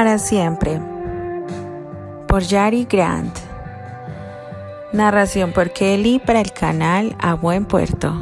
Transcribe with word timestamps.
Para 0.00 0.16
siempre. 0.16 0.80
Por 2.26 2.40
Yari 2.40 2.86
Grant. 2.86 3.36
Narración 4.94 5.52
por 5.52 5.72
Kelly 5.72 6.18
para 6.18 6.40
el 6.40 6.52
canal 6.52 7.14
A 7.18 7.34
Buen 7.34 7.66
Puerto. 7.66 8.18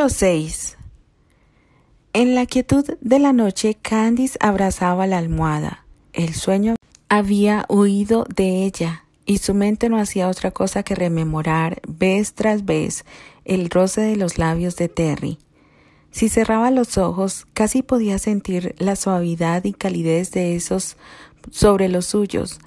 Capítulo 0.00 0.18
6 0.18 0.78
En 2.14 2.34
la 2.34 2.46
quietud 2.46 2.86
de 3.02 3.18
la 3.18 3.34
noche, 3.34 3.76
Candice 3.82 4.38
abrazaba 4.40 5.06
la 5.06 5.18
almohada. 5.18 5.84
El 6.14 6.32
sueño 6.32 6.76
había 7.10 7.66
huido 7.68 8.24
de 8.34 8.64
ella 8.64 9.04
y 9.26 9.38
su 9.38 9.52
mente 9.52 9.90
no 9.90 9.98
hacía 9.98 10.28
otra 10.28 10.52
cosa 10.52 10.84
que 10.84 10.94
rememorar 10.94 11.82
vez 11.86 12.32
tras 12.32 12.64
vez 12.64 13.04
el 13.44 13.68
roce 13.68 14.00
de 14.00 14.16
los 14.16 14.38
labios 14.38 14.74
de 14.76 14.88
Terry. 14.88 15.36
Si 16.10 16.30
cerraba 16.30 16.70
los 16.70 16.96
ojos, 16.96 17.46
casi 17.52 17.82
podía 17.82 18.18
sentir 18.18 18.74
la 18.78 18.96
suavidad 18.96 19.64
y 19.64 19.74
calidez 19.74 20.30
de 20.30 20.56
esos 20.56 20.96
sobre 21.50 21.90
los 21.90 22.06
suyos. 22.06 22.58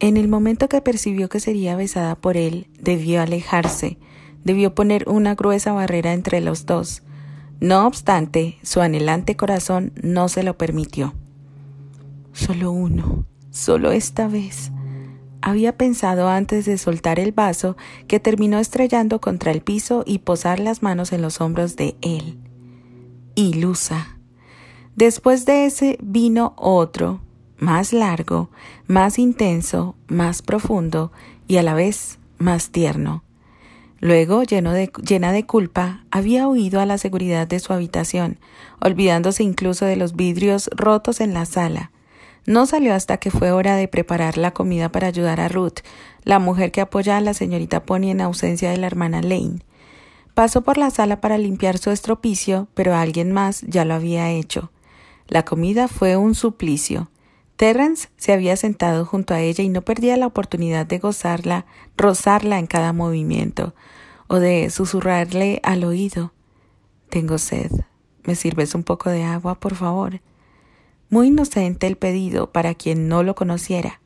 En 0.00 0.16
el 0.16 0.26
momento 0.26 0.68
que 0.68 0.80
percibió 0.80 1.28
que 1.28 1.38
sería 1.38 1.76
besada 1.76 2.16
por 2.16 2.36
él, 2.36 2.66
debió 2.80 3.22
alejarse, 3.22 3.96
debió 4.44 4.74
poner 4.74 5.08
una 5.08 5.34
gruesa 5.34 5.72
barrera 5.72 6.12
entre 6.12 6.40
los 6.40 6.66
dos. 6.66 7.02
No 7.60 7.86
obstante, 7.86 8.58
su 8.62 8.80
anhelante 8.80 9.36
corazón 9.36 9.92
no 10.02 10.28
se 10.28 10.42
lo 10.42 10.56
permitió. 10.56 11.14
Solo 12.32 12.72
uno, 12.72 13.26
solo 13.50 13.92
esta 13.92 14.28
vez. 14.28 14.70
Había 15.40 15.76
pensado 15.76 16.28
antes 16.28 16.64
de 16.64 16.78
soltar 16.78 17.18
el 17.18 17.32
vaso 17.32 17.76
que 18.08 18.18
terminó 18.18 18.58
estrellando 18.58 19.20
contra 19.20 19.52
el 19.52 19.60
piso 19.60 20.02
y 20.06 20.18
posar 20.18 20.58
las 20.58 20.82
manos 20.82 21.12
en 21.12 21.22
los 21.22 21.40
hombros 21.40 21.76
de 21.76 21.96
él. 22.00 22.38
Ilusa. 23.34 24.18
Después 24.96 25.44
de 25.44 25.66
ese 25.66 25.98
vino 26.02 26.54
otro, 26.56 27.20
más 27.58 27.92
largo, 27.92 28.50
más 28.86 29.18
intenso, 29.18 29.96
más 30.06 30.40
profundo 30.40 31.12
y 31.46 31.56
a 31.56 31.62
la 31.62 31.74
vez 31.74 32.18
más 32.38 32.70
tierno. 32.70 33.22
Luego, 34.04 34.42
llena 34.42 35.32
de 35.32 35.46
culpa, 35.46 36.04
había 36.10 36.46
huido 36.46 36.78
a 36.78 36.84
la 36.84 36.98
seguridad 36.98 37.46
de 37.46 37.58
su 37.58 37.72
habitación, 37.72 38.38
olvidándose 38.78 39.42
incluso 39.42 39.86
de 39.86 39.96
los 39.96 40.14
vidrios 40.14 40.68
rotos 40.76 41.22
en 41.22 41.32
la 41.32 41.46
sala. 41.46 41.90
No 42.44 42.66
salió 42.66 42.92
hasta 42.92 43.16
que 43.16 43.30
fue 43.30 43.50
hora 43.50 43.76
de 43.76 43.88
preparar 43.88 44.36
la 44.36 44.50
comida 44.50 44.92
para 44.92 45.06
ayudar 45.06 45.40
a 45.40 45.48
Ruth, 45.48 45.78
la 46.22 46.38
mujer 46.38 46.70
que 46.70 46.82
apoya 46.82 47.16
a 47.16 47.22
la 47.22 47.32
señorita 47.32 47.86
Pony 47.86 48.10
en 48.10 48.20
ausencia 48.20 48.70
de 48.70 48.76
la 48.76 48.88
hermana 48.88 49.22
Lane. 49.22 49.60
Pasó 50.34 50.60
por 50.60 50.76
la 50.76 50.90
sala 50.90 51.22
para 51.22 51.38
limpiar 51.38 51.78
su 51.78 51.90
estropicio, 51.90 52.68
pero 52.74 52.94
alguien 52.94 53.32
más 53.32 53.62
ya 53.62 53.86
lo 53.86 53.94
había 53.94 54.30
hecho. 54.30 54.70
La 55.28 55.46
comida 55.46 55.88
fue 55.88 56.18
un 56.18 56.34
suplicio. 56.34 57.08
Terrence 57.56 58.10
se 58.18 58.34
había 58.34 58.56
sentado 58.56 59.06
junto 59.06 59.32
a 59.32 59.40
ella 59.40 59.64
y 59.64 59.70
no 59.70 59.80
perdía 59.80 60.18
la 60.18 60.26
oportunidad 60.26 60.84
de 60.84 60.98
gozarla, 60.98 61.64
rozarla 61.96 62.58
en 62.58 62.66
cada 62.66 62.92
movimiento 62.92 63.72
o 64.26 64.38
de 64.38 64.70
susurrarle 64.70 65.60
al 65.62 65.84
oído 65.84 66.32
Tengo 67.10 67.38
sed. 67.38 67.70
¿Me 68.24 68.34
sirves 68.34 68.74
un 68.74 68.82
poco 68.82 69.10
de 69.10 69.22
agua, 69.22 69.60
por 69.60 69.74
favor? 69.74 70.20
Muy 71.10 71.28
inocente 71.28 71.86
el 71.86 71.96
pedido 71.96 72.50
para 72.50 72.74
quien 72.74 73.06
no 73.08 73.22
lo 73.22 73.34
conociera. 73.34 74.00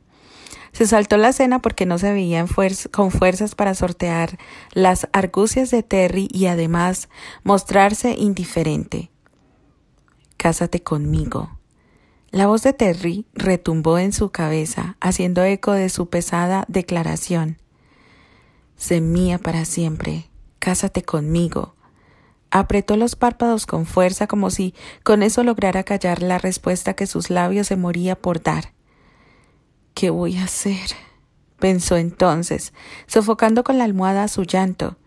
Se 0.73 0.85
saltó 0.85 1.17
la 1.17 1.33
cena 1.33 1.59
porque 1.61 1.85
no 1.85 1.97
se 1.97 2.13
veía 2.13 2.45
con 2.91 3.11
fuerzas 3.11 3.55
para 3.55 3.73
sortear 3.73 4.37
las 4.73 5.07
argucias 5.13 5.71
de 5.71 5.83
Terry 5.83 6.27
y 6.31 6.45
además 6.45 7.09
mostrarse 7.43 8.11
indiferente. 8.11 9.09
Cásate 10.37 10.83
conmigo. 10.83 11.57
La 12.31 12.45
voz 12.45 12.61
de 12.61 12.73
Terry 12.73 13.25
retumbó 13.33 13.97
en 13.97 14.13
su 14.13 14.29
cabeza, 14.29 14.97
haciendo 14.99 15.43
eco 15.43 15.71
de 15.71 15.89
su 15.89 16.09
pesada 16.09 16.65
declaración. 16.67 17.57
Mía 19.01 19.37
para 19.37 19.65
siempre. 19.65 20.29
Cásate 20.57 21.03
conmigo. 21.03 21.75
Apretó 22.49 22.97
los 22.97 23.15
párpados 23.15 23.67
con 23.67 23.85
fuerza 23.85 24.25
como 24.25 24.49
si 24.49 24.73
con 25.03 25.21
eso 25.21 25.43
lograra 25.43 25.83
callar 25.83 26.23
la 26.23 26.39
respuesta 26.39 26.95
que 26.95 27.05
sus 27.05 27.29
labios 27.29 27.67
se 27.67 27.75
moría 27.75 28.15
por 28.15 28.41
dar. 28.41 28.73
¿Qué 29.93 30.09
voy 30.09 30.37
a 30.37 30.45
hacer? 30.45 30.89
pensó 31.59 31.97
entonces, 31.97 32.73
sofocando 33.05 33.63
con 33.63 33.77
la 33.77 33.83
almohada 33.83 34.27
su 34.27 34.43
llanto. 34.43 34.97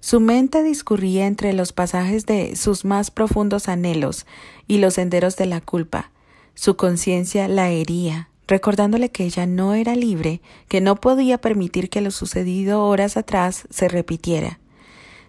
Su 0.00 0.20
mente 0.20 0.62
discurría 0.62 1.26
entre 1.26 1.52
los 1.52 1.72
pasajes 1.72 2.24
de 2.24 2.56
sus 2.56 2.84
más 2.84 3.10
profundos 3.10 3.68
anhelos 3.68 4.26
y 4.66 4.78
los 4.78 4.94
senderos 4.94 5.36
de 5.36 5.46
la 5.46 5.60
culpa. 5.60 6.12
Su 6.54 6.76
conciencia 6.76 7.48
la 7.48 7.68
hería, 7.70 8.30
recordándole 8.48 9.10
que 9.10 9.24
ella 9.24 9.46
no 9.46 9.74
era 9.74 9.94
libre, 9.94 10.40
que 10.66 10.80
no 10.80 10.96
podía 10.96 11.38
permitir 11.38 11.90
que 11.90 12.00
lo 12.00 12.10
sucedido 12.10 12.82
horas 12.82 13.16
atrás 13.16 13.68
se 13.70 13.88
repitiera. 13.88 14.58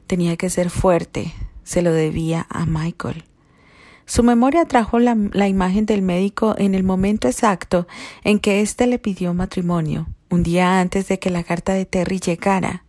Tenía 0.08 0.38
que 0.38 0.50
ser 0.50 0.72
fuerte, 0.72 1.34
se 1.64 1.84
lo 1.84 1.92
debía 1.92 2.48
a 2.50 2.66
Michael. 2.66 3.26
Su 4.06 4.24
memoria 4.24 4.66
trajo 4.66 4.98
la, 4.98 5.16
la, 5.34 5.48
imagen 5.48 5.86
del 5.86 6.02
médico 6.02 6.56
en 6.58 6.74
el 6.74 6.84
momento 6.84 7.28
exacto 7.28 7.88
en 8.24 8.40
que 8.40 8.62
éste 8.62 8.88
le 8.88 8.98
pidió 8.98 9.36
matrimonio, 9.36 10.08
un 10.32 10.42
día 10.42 10.80
antes 10.80 11.08
de 11.08 11.20
que 11.20 11.30
la 11.30 11.44
carta 11.44 11.74
de 11.74 11.86
Terry 11.86 12.20
llegara. 12.20 12.86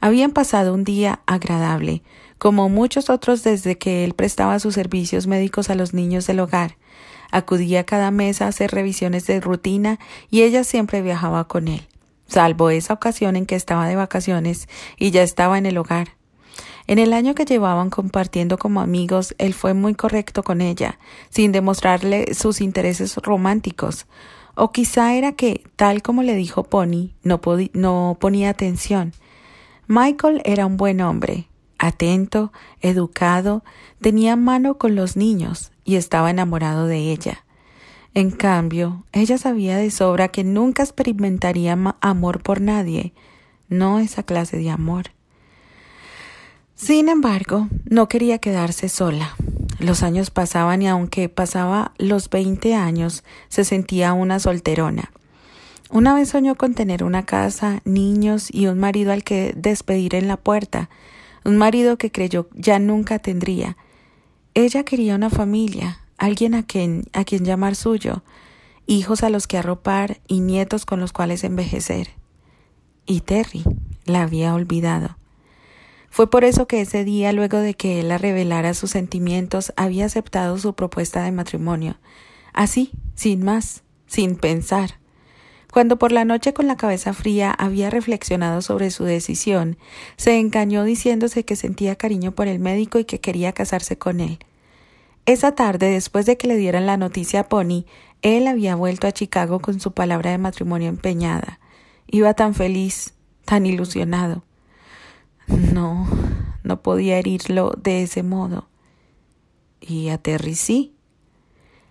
Habían 0.00 0.30
pasado 0.30 0.74
un 0.74 0.84
día 0.84 1.22
agradable, 1.26 2.02
como 2.38 2.68
muchos 2.68 3.10
otros 3.10 3.42
desde 3.42 3.78
que 3.78 4.04
él 4.04 4.14
prestaba 4.14 4.60
sus 4.60 4.74
servicios 4.74 5.26
médicos 5.26 5.70
a 5.70 5.74
los 5.74 5.94
niños 5.94 6.26
del 6.26 6.40
hogar. 6.40 6.76
Acudía 7.34 7.82
cada 7.82 8.12
mes 8.12 8.40
a 8.40 8.46
hacer 8.46 8.70
revisiones 8.70 9.26
de 9.26 9.40
rutina 9.40 9.98
y 10.30 10.42
ella 10.42 10.62
siempre 10.62 11.02
viajaba 11.02 11.48
con 11.48 11.66
él, 11.66 11.82
salvo 12.28 12.70
esa 12.70 12.94
ocasión 12.94 13.34
en 13.34 13.44
que 13.44 13.56
estaba 13.56 13.88
de 13.88 13.96
vacaciones 13.96 14.68
y 14.98 15.10
ya 15.10 15.24
estaba 15.24 15.58
en 15.58 15.66
el 15.66 15.76
hogar. 15.76 16.10
En 16.86 17.00
el 17.00 17.12
año 17.12 17.34
que 17.34 17.44
llevaban 17.44 17.90
compartiendo 17.90 18.56
como 18.56 18.80
amigos, 18.80 19.34
él 19.38 19.52
fue 19.52 19.74
muy 19.74 19.96
correcto 19.96 20.44
con 20.44 20.60
ella, 20.60 21.00
sin 21.28 21.50
demostrarle 21.50 22.34
sus 22.34 22.60
intereses 22.60 23.16
románticos. 23.16 24.06
O 24.54 24.70
quizá 24.70 25.16
era 25.16 25.32
que, 25.32 25.64
tal 25.74 26.02
como 26.02 26.22
le 26.22 26.36
dijo 26.36 26.62
Pony, 26.62 27.14
no, 27.24 27.40
no 27.72 28.16
ponía 28.20 28.50
atención. 28.50 29.12
Michael 29.88 30.40
era 30.44 30.66
un 30.66 30.76
buen 30.76 31.00
hombre, 31.00 31.48
atento, 31.80 32.52
educado, 32.80 33.64
tenía 34.00 34.36
mano 34.36 34.78
con 34.78 34.94
los 34.94 35.16
niños 35.16 35.72
y 35.84 35.96
estaba 35.96 36.30
enamorado 36.30 36.86
de 36.86 37.12
ella. 37.12 37.44
En 38.14 38.30
cambio, 38.30 39.04
ella 39.12 39.38
sabía 39.38 39.76
de 39.76 39.90
sobra 39.90 40.28
que 40.28 40.44
nunca 40.44 40.82
experimentaría 40.82 41.76
amor 42.00 42.42
por 42.42 42.60
nadie, 42.60 43.12
no 43.68 43.98
esa 43.98 44.22
clase 44.22 44.56
de 44.56 44.70
amor. 44.70 45.06
Sin 46.76 47.08
embargo, 47.08 47.68
no 47.84 48.08
quería 48.08 48.38
quedarse 48.38 48.88
sola. 48.88 49.36
Los 49.78 50.02
años 50.02 50.30
pasaban 50.30 50.82
y 50.82 50.88
aunque 50.88 51.28
pasaba 51.28 51.92
los 51.98 52.30
veinte 52.30 52.74
años, 52.74 53.24
se 53.48 53.64
sentía 53.64 54.12
una 54.12 54.38
solterona. 54.38 55.10
Una 55.90 56.14
vez 56.14 56.30
soñó 56.30 56.56
con 56.56 56.74
tener 56.74 57.04
una 57.04 57.24
casa, 57.24 57.80
niños 57.84 58.48
y 58.52 58.66
un 58.66 58.78
marido 58.78 59.12
al 59.12 59.22
que 59.22 59.52
despedir 59.56 60.14
en 60.14 60.26
la 60.26 60.36
puerta, 60.36 60.88
un 61.44 61.56
marido 61.56 61.98
que 61.98 62.10
creyó 62.10 62.48
ya 62.54 62.78
nunca 62.78 63.18
tendría. 63.18 63.76
Ella 64.54 64.84
quería 64.84 65.16
una 65.16 65.30
familia, 65.30 66.00
alguien 66.16 66.54
a 66.54 66.64
quien, 66.64 67.04
a 67.12 67.24
quien 67.24 67.44
llamar 67.44 67.74
suyo, 67.74 68.22
hijos 68.86 69.24
a 69.24 69.28
los 69.28 69.48
que 69.48 69.58
arropar 69.58 70.20
y 70.28 70.40
nietos 70.40 70.86
con 70.86 71.00
los 71.00 71.12
cuales 71.12 71.42
envejecer. 71.42 72.10
Y 73.04 73.20
Terry 73.22 73.64
la 74.04 74.22
había 74.22 74.54
olvidado. 74.54 75.16
Fue 76.08 76.30
por 76.30 76.44
eso 76.44 76.68
que 76.68 76.80
ese 76.80 77.02
día, 77.02 77.32
luego 77.32 77.58
de 77.58 77.74
que 77.74 77.98
él 77.98 78.08
la 78.08 78.18
revelara 78.18 78.74
sus 78.74 78.92
sentimientos, 78.92 79.72
había 79.76 80.06
aceptado 80.06 80.56
su 80.58 80.74
propuesta 80.74 81.24
de 81.24 81.32
matrimonio, 81.32 81.96
así, 82.52 82.92
sin 83.16 83.44
más, 83.44 83.82
sin 84.06 84.36
pensar. 84.36 85.00
Cuando 85.74 85.98
por 85.98 86.12
la 86.12 86.24
noche 86.24 86.54
con 86.54 86.68
la 86.68 86.76
cabeza 86.76 87.12
fría 87.12 87.50
había 87.50 87.90
reflexionado 87.90 88.62
sobre 88.62 88.92
su 88.92 89.02
decisión, 89.02 89.76
se 90.16 90.38
engañó 90.38 90.84
diciéndose 90.84 91.44
que 91.44 91.56
sentía 91.56 91.96
cariño 91.96 92.30
por 92.30 92.46
el 92.46 92.60
médico 92.60 93.00
y 93.00 93.04
que 93.04 93.20
quería 93.20 93.50
casarse 93.50 93.98
con 93.98 94.20
él. 94.20 94.38
Esa 95.26 95.56
tarde, 95.56 95.90
después 95.90 96.26
de 96.26 96.36
que 96.36 96.46
le 96.46 96.54
dieran 96.54 96.86
la 96.86 96.96
noticia 96.96 97.40
a 97.40 97.48
Pony, 97.48 97.86
él 98.22 98.46
había 98.46 98.76
vuelto 98.76 99.08
a 99.08 99.10
Chicago 99.10 99.58
con 99.58 99.80
su 99.80 99.90
palabra 99.90 100.30
de 100.30 100.38
matrimonio 100.38 100.88
empeñada. 100.88 101.58
Iba 102.06 102.34
tan 102.34 102.54
feliz, 102.54 103.14
tan 103.44 103.66
ilusionado. 103.66 104.44
No, 105.48 106.06
no 106.62 106.82
podía 106.82 107.18
herirlo 107.18 107.72
de 107.82 108.04
ese 108.04 108.22
modo. 108.22 108.68
Y 109.80 110.10
a 110.10 110.18
Terry 110.18 110.54
sí. 110.54 110.94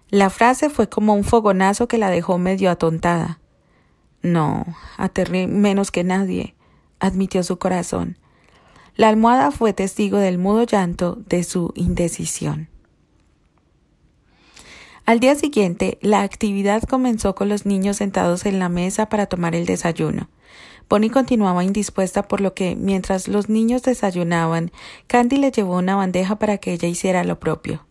La 0.08 0.30
frase 0.30 0.70
fue 0.70 0.88
como 0.88 1.16
un 1.16 1.26
fogonazo 1.26 1.90
que 1.90 1.98
la 1.98 2.10
dejó 2.10 2.38
medio 2.38 2.72
atontada. 2.72 3.42
No, 4.24 4.66
a 4.98 5.10
Terry 5.10 5.48
menos 5.48 5.92
que 5.92 6.04
nadie, 6.04 6.56
admitió 7.00 7.44
su 7.44 7.60
corazón. 7.60 8.18
La 8.96 9.10
almohada 9.10 9.52
fue 9.52 9.74
testigo 9.74 10.18
del 10.18 10.38
mudo 10.38 10.64
llanto 10.64 11.18
de 11.28 11.44
su 11.44 11.74
indecisión. 11.76 12.70
Al 15.06 15.20
día 15.20 15.36
siguiente, 15.36 15.98
la 16.02 16.22
actividad 16.22 16.84
comenzó 16.84 17.36
con 17.36 17.50
los 17.50 17.66
niños 17.66 17.98
sentados 17.98 18.46
en 18.46 18.60
la 18.60 18.70
mesa 18.70 19.10
para 19.10 19.26
tomar 19.26 19.54
el 19.54 19.66
desayuno. 19.66 20.30
Bonnie 20.90 21.10
continuaba 21.10 21.66
indispuesta 21.66 22.28
por 22.30 22.40
lo 22.40 22.54
que, 22.54 22.78
mientras 22.78 23.28
los 23.28 23.50
niños 23.50 23.84
desayunaban, 23.84 24.72
Candy 25.08 25.38
le 25.38 25.52
llevó 25.52 25.78
una 25.78 25.98
bandeja 25.98 26.40
para 26.40 26.58
que 26.58 26.72
ella 26.72 26.88
hiciera 26.88 27.26
lo 27.26 27.40
propio. 27.40 27.86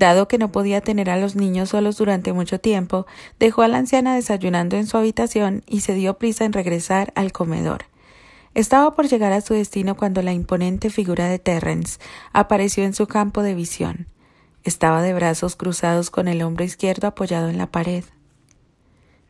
Dado 0.00 0.28
que 0.28 0.38
no 0.38 0.50
podía 0.50 0.80
tener 0.80 1.10
a 1.10 1.18
los 1.18 1.36
niños 1.36 1.68
solos 1.68 1.98
durante 1.98 2.32
mucho 2.32 2.58
tiempo, 2.58 3.06
dejó 3.38 3.60
a 3.60 3.68
la 3.68 3.76
anciana 3.76 4.14
desayunando 4.14 4.78
en 4.78 4.86
su 4.86 4.96
habitación 4.96 5.62
y 5.68 5.82
se 5.82 5.92
dio 5.92 6.16
prisa 6.16 6.46
en 6.46 6.54
regresar 6.54 7.12
al 7.16 7.32
comedor. 7.32 7.84
Estaba 8.54 8.96
por 8.96 9.08
llegar 9.08 9.32
a 9.34 9.42
su 9.42 9.52
destino 9.52 9.98
cuando 9.98 10.22
la 10.22 10.32
imponente 10.32 10.88
figura 10.88 11.28
de 11.28 11.38
Terrence 11.38 11.98
apareció 12.32 12.84
en 12.84 12.94
su 12.94 13.08
campo 13.08 13.42
de 13.42 13.54
visión. 13.54 14.06
Estaba 14.64 15.02
de 15.02 15.12
brazos 15.12 15.54
cruzados 15.54 16.08
con 16.08 16.28
el 16.28 16.40
hombro 16.40 16.64
izquierdo 16.64 17.06
apoyado 17.06 17.50
en 17.50 17.58
la 17.58 17.70
pared. 17.70 18.04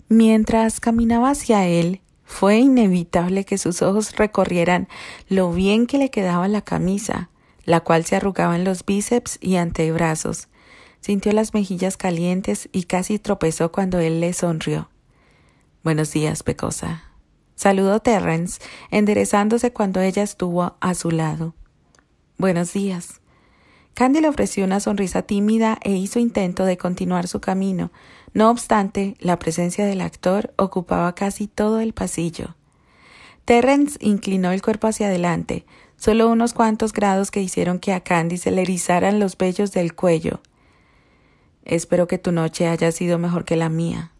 Mientras 0.09 0.79
caminaba 0.79 1.31
hacia 1.31 1.67
él, 1.67 2.01
fue 2.23 2.59
inevitable 2.59 3.45
que 3.45 3.59
sus 3.59 3.83
ojos 3.83 4.15
recorrieran 4.15 4.87
lo 5.29 5.53
bien 5.53 5.89
que 5.89 5.99
le 5.99 6.11
quedaba 6.11 6.47
la 6.47 6.63
camisa, 6.63 7.29
la 7.65 7.81
cual 7.81 8.05
se 8.05 8.15
arrugaba 8.15 8.55
en 8.55 8.63
los 8.63 8.87
bíceps 8.87 9.37
y 9.41 9.57
antebrazos. 9.57 10.47
Sintió 11.00 11.32
las 11.32 11.55
mejillas 11.55 11.97
calientes 11.97 12.69
y 12.73 12.85
casi 12.85 13.19
tropezó 13.19 13.73
cuando 13.73 13.99
él 13.99 14.20
le 14.20 14.32
sonrió. 14.32 14.91
Buenos 15.82 16.12
días, 16.12 16.43
Pecosa. 16.43 17.05
Saludó 17.55 18.00
Terrence, 18.00 18.61
enderezándose 18.91 19.73
cuando 19.73 20.00
ella 20.00 20.23
estuvo 20.23 20.76
a 20.81 20.94
su 20.94 21.11
lado. 21.11 21.55
Buenos 22.37 22.73
días. 22.73 23.20
Candy 23.94 24.20
le 24.20 24.29
ofreció 24.29 24.64
una 24.64 24.81
sonrisa 24.81 25.23
tímida 25.23 25.79
e 25.82 25.93
hizo 25.93 26.19
intento 26.19 26.64
de 26.64 26.79
continuar 26.79 27.29
su 27.29 27.41
camino. 27.41 27.91
No 28.32 28.50
obstante, 28.50 29.14
la 29.20 29.38
presencia 29.38 29.85
del 29.85 30.00
actor 30.00 30.55
ocupaba 30.56 31.14
casi 31.14 31.49
todo 31.49 31.81
el 31.81 31.93
pasillo. 31.93 32.56
Terrence 33.44 33.99
inclinó 34.00 34.52
el 34.52 34.62
cuerpo 34.62 34.87
hacia 34.87 35.08
adelante, 35.08 35.67
solo 35.97 36.31
unos 36.31 36.55
cuantos 36.55 36.93
grados 36.93 37.31
que 37.31 37.43
hicieron 37.43 37.79
que 37.79 37.93
a 37.93 38.00
Candy 38.00 38.38
se 38.38 38.50
le 38.50 38.62
erizaran 38.62 39.19
los 39.19 39.37
vellos 39.37 39.73
del 39.73 39.94
cuello. 39.94 40.41
Espero 41.71 42.09
que 42.09 42.19
tu 42.19 42.33
noche 42.33 42.67
haya 42.67 42.91
sido 42.91 43.17
mejor 43.21 43.45
que 43.45 43.55
la 43.55 43.69
mía. 43.69 44.11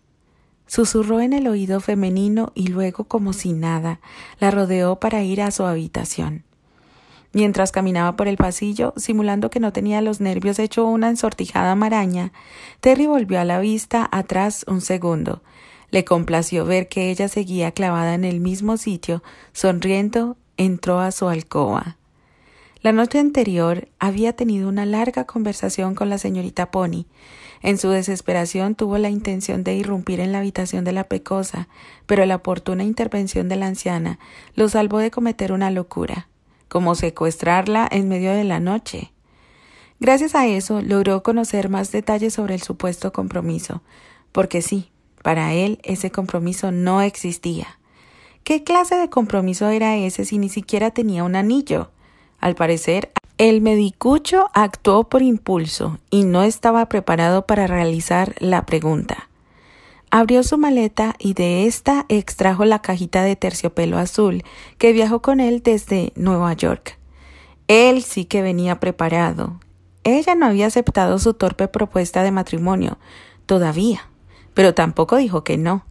Susurró 0.69 1.21
en 1.21 1.33
el 1.33 1.49
oído 1.49 1.81
femenino 1.81 2.53
y 2.55 2.69
luego, 2.69 3.03
como 3.03 3.33
si 3.33 3.53
nada, 3.53 3.99
la 4.39 4.53
rodeó 4.53 5.01
para 5.01 5.25
ir 5.25 5.43
a 5.43 5.51
su 5.51 5.65
habitación. 5.65 6.45
Mientras 7.33 7.73
caminaba 7.73 8.15
por 8.15 8.29
el 8.29 8.37
pasillo, 8.37 8.95
simulando 8.97 9.51
que 9.51 9.59
no 9.59 9.73
tenía 9.73 10.01
los 10.01 10.21
nervios 10.21 10.61
hecho 10.61 10.87
una 10.87 11.09
ensortijada 11.09 11.75
maraña, 11.75 12.33
Terry 12.79 13.07
volvió 13.07 13.41
a 13.41 13.45
la 13.45 13.59
vista 13.59 14.09
atrás 14.13 14.65
un 14.69 14.81
segundo. 14.81 15.43
Le 15.91 16.05
complació 16.05 16.65
ver 16.65 16.87
que 16.87 17.11
ella 17.11 17.27
seguía 17.27 17.73
clavada 17.73 18.15
en 18.15 18.25
el 18.25 18.39
mismo 18.39 18.77
sitio, 18.77 19.25
sonriendo, 19.53 20.37
entró 20.57 21.01
a 21.01 21.11
su 21.11 21.29
alcoba. 21.29 21.97
La 22.83 22.93
noche 22.93 23.19
anterior 23.19 23.89
había 23.99 24.35
tenido 24.35 24.67
una 24.67 24.87
larga 24.87 25.25
conversación 25.25 25.95
con 25.95 26.09
la 26.09 26.17
señorita 26.17 26.71
Pony. 26.71 27.05
En 27.63 27.79
su 27.79 27.91
desesperación 27.91 28.75
tuvo 28.75 28.99
la 28.99 29.11
intención 29.11 29.65
de 29.65 29.75
irrumpir 29.75 30.21
en 30.21 30.33
la 30.33 30.39
habitación 30.39 30.85
de 30.85 30.93
la 30.93 31.05
pecosa, 31.05 31.69
pero 32.07 32.25
la 32.27 32.37
oportuna 32.37 32.85
intervención 32.85 33.49
de 33.49 33.57
la 33.57 33.67
anciana 33.67 34.19
lo 34.55 34.69
salvó 34.69 34.99
de 34.99 35.11
cometer 35.11 35.53
una 35.53 35.71
locura 35.71 36.29
como 36.71 36.95
secuestrarla 36.95 37.87
en 37.91 38.09
medio 38.09 38.33
de 38.33 38.45
la 38.45 38.61
noche. 38.61 39.13
Gracias 39.99 40.35
a 40.35 40.47
eso 40.47 40.81
logró 40.81 41.23
conocer 41.23 41.69
más 41.69 41.91
detalles 41.91 42.33
sobre 42.33 42.55
el 42.55 42.63
supuesto 42.63 43.13
compromiso, 43.13 43.83
porque 44.33 44.63
sí, 44.63 44.91
para 45.23 45.53
él 45.53 45.81
ese 45.83 46.11
compromiso 46.11 46.71
no 46.71 47.03
existía. 47.03 47.67
¿Qué 48.45 48.63
clase 48.65 48.95
de 48.95 49.11
compromiso 49.11 49.69
era 49.69 49.97
ese 49.97 50.25
si 50.25 50.39
ni 50.39 50.49
siquiera 50.49 50.93
tenía 50.93 51.25
un 51.25 51.37
anillo? 51.37 51.91
Al 52.39 52.55
parecer, 52.55 53.11
el 53.41 53.63
medicucho 53.63 54.51
actuó 54.53 55.05
por 55.05 55.23
impulso 55.23 55.99
y 56.11 56.25
no 56.25 56.43
estaba 56.43 56.91
preparado 56.91 57.47
para 57.47 57.67
realizar 57.67 58.35
la 58.39 58.67
pregunta. 58.67 59.31
Abrió 60.11 60.43
su 60.43 60.59
maleta 60.59 61.15
y 61.19 61.33
de 61.33 61.67
esta 61.67 62.05
extrajo 62.11 62.67
la 62.67 62.83
cajita 62.83 63.23
de 63.23 63.37
terciopelo 63.37 63.97
azul 63.97 64.43
que 64.77 64.93
viajó 64.93 65.23
con 65.23 65.41
él 65.41 65.63
desde 65.63 66.13
Nueva 66.17 66.53
York. 66.53 66.99
Él 67.67 68.03
sí 68.03 68.27
que 68.27 68.43
venía 68.43 68.79
preparado. 68.79 69.59
Ella 70.05 70.35
no 70.35 70.45
había 70.45 70.67
aceptado 70.67 71.19
su 71.19 71.33
torpe 71.33 71.67
propuesta 71.67 72.23
de 72.23 72.33
matrimonio 72.33 72.99
todavía, 73.47 74.11
pero 74.53 74.75
tampoco 74.75 75.17
dijo 75.17 75.45
que 75.45 75.57
no. 75.57 75.87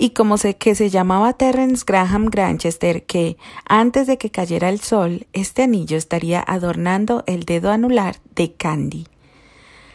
Y 0.00 0.10
como 0.10 0.38
sé 0.38 0.56
que 0.56 0.76
se 0.76 0.90
llamaba 0.90 1.32
Terence 1.32 1.82
Graham 1.84 2.26
Granchester, 2.26 3.04
que 3.04 3.36
antes 3.68 4.06
de 4.06 4.16
que 4.16 4.30
cayera 4.30 4.68
el 4.68 4.78
sol, 4.78 5.26
este 5.32 5.64
anillo 5.64 5.96
estaría 5.96 6.40
adornando 6.40 7.24
el 7.26 7.42
dedo 7.42 7.72
anular 7.72 8.20
de 8.36 8.52
Candy. 8.52 9.08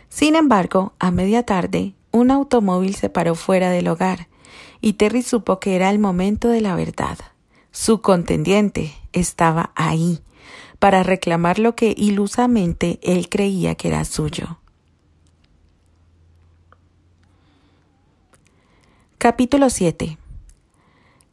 Sin 0.10 0.36
embargo, 0.36 0.92
a 1.00 1.10
media 1.10 1.44
tarde, 1.44 1.94
un 2.12 2.32
automóvil 2.32 2.96
se 2.96 3.10
paró 3.10 3.34
fuera 3.34 3.70
del 3.70 3.88
hogar, 3.88 4.28
y 4.82 4.94
Terry 4.94 5.22
supo 5.22 5.62
que 5.62 5.78
era 5.78 5.90
el 5.90 6.00
momento 6.00 6.50
de 6.50 6.60
la 6.60 6.76
verdad. 6.76 7.18
Su 7.72 8.02
contendiente 8.02 8.94
estaba 9.14 9.72
ahí, 9.74 10.20
para 10.80 11.04
reclamar 11.04 11.60
lo 11.60 11.76
que 11.76 11.96
ilusamente 11.98 13.00
él 13.04 13.30
creía 13.30 13.76
que 13.76 13.88
era 13.88 14.04
suyo. 14.04 14.58
Capítulo 19.24 19.70
7 19.70 20.18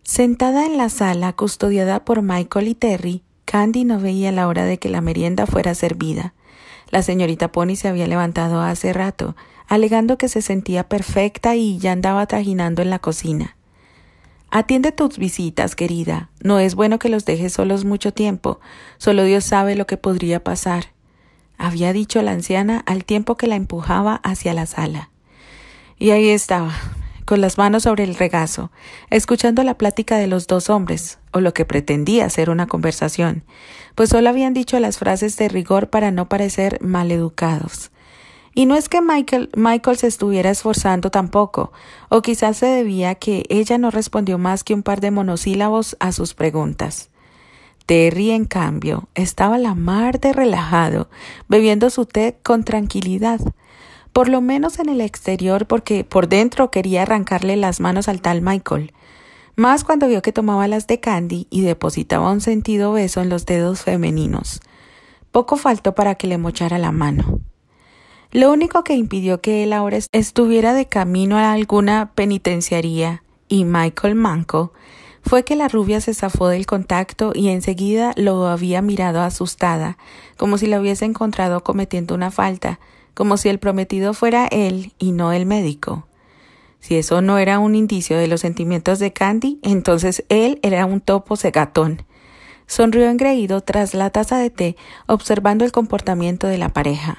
Sentada 0.05 0.65
en 0.65 0.79
la 0.79 0.89
sala 0.91 1.33
custodiada 1.33 2.05
por 2.05 2.23
Michael 2.23 2.69
y 2.69 2.77
Terry, 2.77 3.25
Candy 3.47 3.83
no 3.83 3.99
veía 3.99 4.31
la 4.31 4.47
hora 4.47 4.65
de 4.65 4.79
que 4.79 4.89
la 4.89 5.01
merienda 5.01 5.45
fuera 5.45 5.75
servida. 5.75 6.33
La 6.93 7.03
señorita 7.03 7.51
Pony 7.51 7.75
se 7.75 7.89
había 7.89 8.07
levantado 8.07 8.61
hace 8.61 8.93
rato, 8.93 9.35
alegando 9.67 10.19
que 10.19 10.29
se 10.29 10.41
sentía 10.41 10.89
perfecta 10.89 11.57
y 11.57 11.79
ya 11.79 11.91
andaba 11.91 12.27
trajinando 12.27 12.81
en 12.81 12.91
la 12.91 13.01
cocina. 13.01 13.57
Atiende 14.53 14.93
tus 14.93 15.19
visitas, 15.19 15.75
querida. 15.75 16.31
No 16.45 16.61
es 16.61 16.77
bueno 16.77 17.01
que 17.01 17.09
los 17.09 17.25
dejes 17.25 17.55
solos 17.55 17.85
mucho 17.85 18.13
tiempo. 18.13 18.61
Solo 18.99 19.25
Dios 19.25 19.43
sabe 19.43 19.75
lo 19.75 19.89
que 19.89 19.97
podría 19.97 20.45
pasar. 20.45 20.93
había 21.59 21.93
dicho 21.93 22.23
la 22.23 22.31
anciana 22.31 22.85
al 22.87 23.05
tiempo 23.05 23.37
que 23.37 23.49
la 23.49 23.57
empujaba 23.57 24.21
hacia 24.23 24.55
la 24.55 24.67
sala. 24.67 25.11
Y 25.99 26.11
ahí 26.13 26.29
estaba, 26.29 26.73
con 27.31 27.41
las 27.41 27.59
manos 27.59 27.85
sobre 27.85 28.03
el 28.03 28.17
regazo, 28.17 28.73
escuchando 29.09 29.63
la 29.63 29.79
plática 29.79 30.17
de 30.17 30.27
los 30.27 30.49
dos 30.49 30.69
hombres, 30.69 31.21
o 31.31 31.39
lo 31.39 31.55
que 31.55 31.65
pretendía 31.65 32.29
ser 32.29 32.51
una 32.51 32.67
conversación, 32.67 33.45
pues 33.95 34.11
solo 34.11 34.29
habían 34.29 34.53
dicho 34.53 34.81
las 34.81 34.99
frases 34.99 35.37
de 35.37 35.49
rigor 35.49 35.91
para 35.91 36.11
no 36.11 36.29
parecer 36.29 36.81
maleducados. 36.83 37.93
Y 38.53 38.67
no 38.67 38.75
es 38.75 38.89
que 38.89 39.01
Michael, 39.01 39.49
Michael 39.55 39.97
se 39.97 40.09
estuviera 40.09 40.51
esforzando 40.51 41.13
tampoco, 41.13 41.71
o 42.09 42.21
quizás 42.21 42.57
se 42.57 42.67
debía 42.67 43.15
que 43.15 43.45
ella 43.49 43.79
no 43.79 43.93
respondió 43.93 44.37
más 44.37 44.65
que 44.65 44.75
un 44.75 44.83
par 44.83 45.01
de 45.01 45.13
monosílabos 45.13 45.97
a 46.01 46.11
sus 46.11 46.35
preguntas. 46.35 47.11
Terry, 47.87 48.33
en 48.33 48.45
cambio, 48.45 49.09
estaba 49.15 49.57
la 49.57 49.77
mar 49.77 50.19
de 50.19 50.33
relajado, 50.33 51.09
bebiendo 51.47 51.91
su 51.91 52.07
té 52.07 52.41
con 52.43 52.65
tranquilidad, 52.65 53.39
por 54.13 54.29
lo 54.29 54.41
menos 54.41 54.79
en 54.79 54.89
el 54.89 55.01
exterior, 55.01 55.67
porque 55.67 56.05
por 56.05 56.29
dentro 56.29 56.71
quería 56.71 57.03
arrancarle 57.03 57.57
las 57.57 57.81
manos 57.81 58.09
al 58.09 58.21
tal 58.21 58.43
Michael, 58.43 58.93
más 59.57 59.85
cuando 59.85 60.09
vio 60.09 60.23
que 60.23 60.33
tomaba 60.33 60.69
las 60.69 60.87
de 60.87 61.01
Candy 61.01 61.47
y 61.51 61.61
depositaba 61.63 62.31
un 62.31 62.41
sentido 62.41 62.93
beso 62.93 63.21
en 63.21 63.29
los 63.29 63.47
dedos 63.47 63.83
femeninos. 63.83 64.61
Poco 65.33 65.57
faltó 65.57 65.95
para 65.95 66.15
que 66.15 66.27
le 66.27 66.39
mochara 66.39 66.79
la 66.79 66.93
mano. 66.93 67.41
Lo 68.33 68.53
único 68.53 68.85
que 68.85 68.95
impidió 68.95 69.41
que 69.41 69.65
él 69.65 69.73
ahora 69.73 69.99
estuviera 70.13 70.73
de 70.73 70.87
camino 70.87 71.37
a 71.37 71.53
alguna 71.53 72.13
penitenciaría 72.15 73.23
y 73.49 73.65
Michael 73.65 74.15
Manco 74.15 74.73
fue 75.23 75.45
que 75.45 75.57
la 75.57 75.69
rubia 75.69 76.01
se 76.01 76.15
zafó 76.15 76.49
del 76.49 76.67
contacto 76.67 77.33
y 77.35 77.49
enseguida 77.49 78.13
lo 78.17 78.47
había 78.47 78.83
mirado 78.83 79.21
asustada, 79.21 79.99
como 80.37 80.59
si 80.59 80.67
la 80.67 80.81
hubiese 80.81 81.05
encontrado 81.05 81.63
cometiendo 81.63 82.15
una 82.15 82.31
falta, 82.31 82.81
como 83.21 83.37
si 83.37 83.51
el 83.51 83.59
prometido 83.59 84.15
fuera 84.15 84.47
él 84.47 84.95
y 84.99 85.13
no 85.13 85.33
el 85.33 85.45
médico. 85.45 86.07
Si 86.79 86.97
eso 86.97 87.21
no 87.21 87.37
era 87.37 87.59
un 87.59 87.75
indicio 87.75 88.17
de 88.17 88.29
los 88.29 88.41
sentimientos 88.41 88.99
de 88.99 89.13
Candy, 89.13 89.59
entonces 89.63 90.25
él 90.31 90.59
era 90.63 90.87
un 90.87 91.03
topo 91.03 91.37
cegatón. 91.37 92.03
Sonrió 92.67 93.11
engreído 93.11 93.61
tras 93.61 93.93
la 93.93 94.09
taza 94.09 94.39
de 94.39 94.49
té, 94.49 94.77
observando 95.07 95.67
el 95.67 95.71
comportamiento 95.71 96.47
de 96.47 96.57
la 96.57 96.71
pareja. 96.71 97.19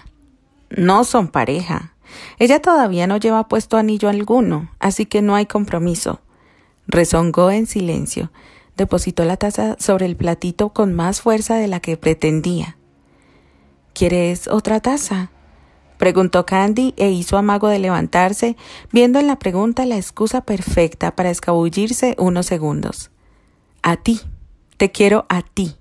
No 0.72 1.04
son 1.04 1.28
pareja. 1.28 1.94
Ella 2.40 2.60
todavía 2.64 3.06
no 3.06 3.18
lleva 3.18 3.48
puesto 3.48 3.78
anillo 3.78 4.10
alguno, 4.10 4.72
así 4.80 5.06
que 5.06 5.22
no 5.22 5.36
hay 5.36 5.46
compromiso. 5.46 6.20
Rezongó 6.88 7.52
en 7.52 7.68
silencio. 7.68 8.32
Depositó 8.76 9.24
la 9.24 9.38
taza 9.38 9.76
sobre 9.78 10.08
el 10.08 10.16
platito 10.16 10.70
con 10.70 10.94
más 10.94 11.22
fuerza 11.22 11.58
de 11.58 11.68
la 11.68 11.80
que 11.80 11.96
pretendía. 11.96 12.76
¿Quieres 13.94 14.48
otra 14.48 14.80
taza? 14.80 15.30
Preguntó 16.02 16.48
Candy 16.48 16.96
e 16.98 17.12
hizo 17.12 17.38
amago 17.38 17.68
de 17.68 17.78
levantarse, 17.78 18.58
viendo 18.92 19.20
en 19.20 19.28
la 19.28 19.38
pregunta 19.38 19.86
la 19.86 19.98
excusa 19.98 20.42
perfecta 20.42 21.16
para 21.16 21.30
escabullirse 21.30 22.16
unos 22.18 22.48
segundos. 22.48 23.12
A 23.84 23.98
ti. 23.98 24.20
Te 24.78 24.92
quiero 24.92 25.28
a 25.30 25.44
ti. 25.44 25.76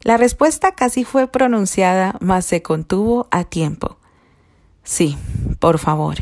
La 0.00 0.16
respuesta 0.16 0.74
casi 0.74 1.04
fue 1.04 1.28
pronunciada, 1.28 2.16
mas 2.18 2.46
se 2.46 2.62
contuvo 2.62 3.28
a 3.30 3.44
tiempo. 3.44 3.98
Sí, 4.84 5.18
por 5.58 5.78
favor, 5.78 6.16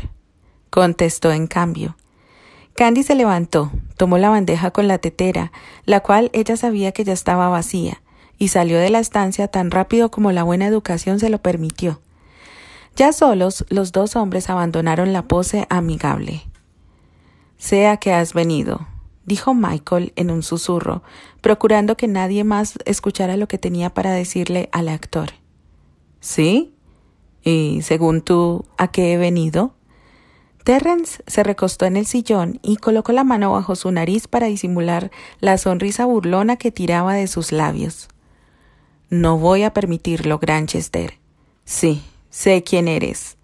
contestó 0.69 1.31
en 1.31 1.47
cambio. 1.47 1.95
Candy 2.75 3.03
se 3.03 3.15
levantó, 3.15 3.71
tomó 3.95 4.17
la 4.17 4.29
bandeja 4.29 4.71
con 4.71 4.89
la 4.89 4.97
tetera, 4.97 5.53
la 5.85 6.01
cual 6.01 6.31
ella 6.33 6.57
sabía 6.57 6.91
que 6.91 7.05
ya 7.05 7.13
estaba 7.13 7.47
vacía, 7.47 8.01
y 8.37 8.49
salió 8.49 8.77
de 8.77 8.89
la 8.89 8.99
estancia 8.99 9.47
tan 9.47 9.71
rápido 9.71 10.11
como 10.11 10.33
la 10.33 10.43
buena 10.43 10.67
educación 10.67 11.21
se 11.21 11.29
lo 11.29 11.37
permitió. 11.37 12.01
Ya 12.95 13.11
solos, 13.11 13.65
los 13.69 13.91
dos 13.91 14.15
hombres 14.15 14.49
abandonaron 14.49 15.11
la 15.11 15.27
pose 15.27 15.67
amigable. 15.69 16.43
Sea 17.57 17.97
que 17.97 18.13
has 18.13 18.33
venido, 18.33 18.87
dijo 19.25 19.53
Michael 19.53 20.13
en 20.15 20.31
un 20.31 20.43
susurro, 20.43 21.03
procurando 21.41 21.97
que 21.97 22.07
nadie 22.07 22.45
más 22.45 22.75
escuchara 22.85 23.35
lo 23.35 23.47
que 23.47 23.57
tenía 23.57 23.93
para 23.93 24.11
decirle 24.11 24.69
al 24.71 24.87
actor. 24.87 25.31
¿Sí? 26.21 26.73
¿Y 27.43 27.81
según 27.81 28.21
tú, 28.21 28.65
a 28.77 28.87
qué 28.87 29.13
he 29.13 29.17
venido? 29.17 29.75
Terrence 30.63 31.21
se 31.27 31.43
recostó 31.43 31.85
en 31.85 31.97
el 31.97 32.05
sillón 32.05 32.59
y 32.63 32.77
colocó 32.77 33.11
la 33.11 33.23
mano 33.23 33.51
bajo 33.51 33.75
su 33.75 33.91
nariz 33.91 34.27
para 34.27 34.47
disimular 34.47 35.11
la 35.39 35.57
sonrisa 35.57 36.05
burlona 36.05 36.55
que 36.55 36.71
tiraba 36.71 37.13
de 37.13 37.27
sus 37.27 37.51
labios. 37.51 38.07
No 39.09 39.37
voy 39.37 39.63
a 39.63 39.73
permitirlo, 39.73 40.39
Granchester. 40.39 41.19
Sí, 41.65 42.01
Sé 42.35 42.63
quién 42.63 42.89
eres, 42.89 43.37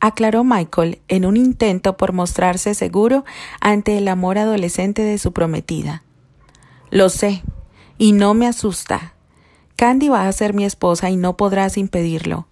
aclaró 0.00 0.42
Michael 0.42 0.98
en 1.06 1.24
un 1.24 1.36
intento 1.36 1.96
por 1.96 2.12
mostrarse 2.12 2.74
seguro 2.74 3.24
ante 3.60 3.96
el 3.96 4.08
amor 4.08 4.38
adolescente 4.38 5.02
de 5.02 5.18
su 5.18 5.32
prometida. 5.32 6.02
Lo 6.90 7.10
sé, 7.10 7.44
y 7.96 8.10
no 8.10 8.34
me 8.34 8.48
asusta. 8.48 9.14
Candy 9.76 10.08
va 10.08 10.26
a 10.26 10.32
ser 10.32 10.52
mi 10.52 10.64
esposa 10.64 11.10
y 11.10 11.16
no 11.16 11.36
podrás 11.36 11.78
impedirlo. 11.78 12.48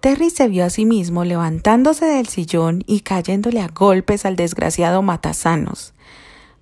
Terry 0.00 0.28
se 0.28 0.48
vio 0.48 0.66
a 0.66 0.70
sí 0.70 0.84
mismo 0.84 1.24
levantándose 1.24 2.04
del 2.04 2.28
sillón 2.28 2.84
y 2.86 3.00
cayéndole 3.00 3.62
a 3.62 3.68
golpes 3.68 4.26
al 4.26 4.36
desgraciado 4.36 5.00
Matasanos. 5.00 5.94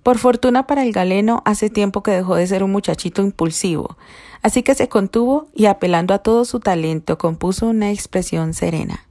Por 0.01 0.17
fortuna 0.17 0.65
para 0.65 0.83
el 0.83 0.93
galeno, 0.93 1.41
hace 1.43 1.69
tiempo 1.69 2.03
que 2.03 2.11
dejó 2.11 2.35
de 2.35 2.47
ser 2.47 2.63
un 2.63 2.71
muchachito 2.71 3.21
impulsivo, 3.21 3.97
Así 4.43 4.61
que 4.61 4.75
se 4.75 4.89
contuvo 4.89 5.47
y 5.55 5.65
apelando 5.65 6.13
a 6.13 6.19
todo 6.19 6.43
su 6.43 6.59
talento 6.59 7.17
compuso 7.17 7.67
una 7.67 7.91
expresión 7.91 8.53
serena. 8.53 9.07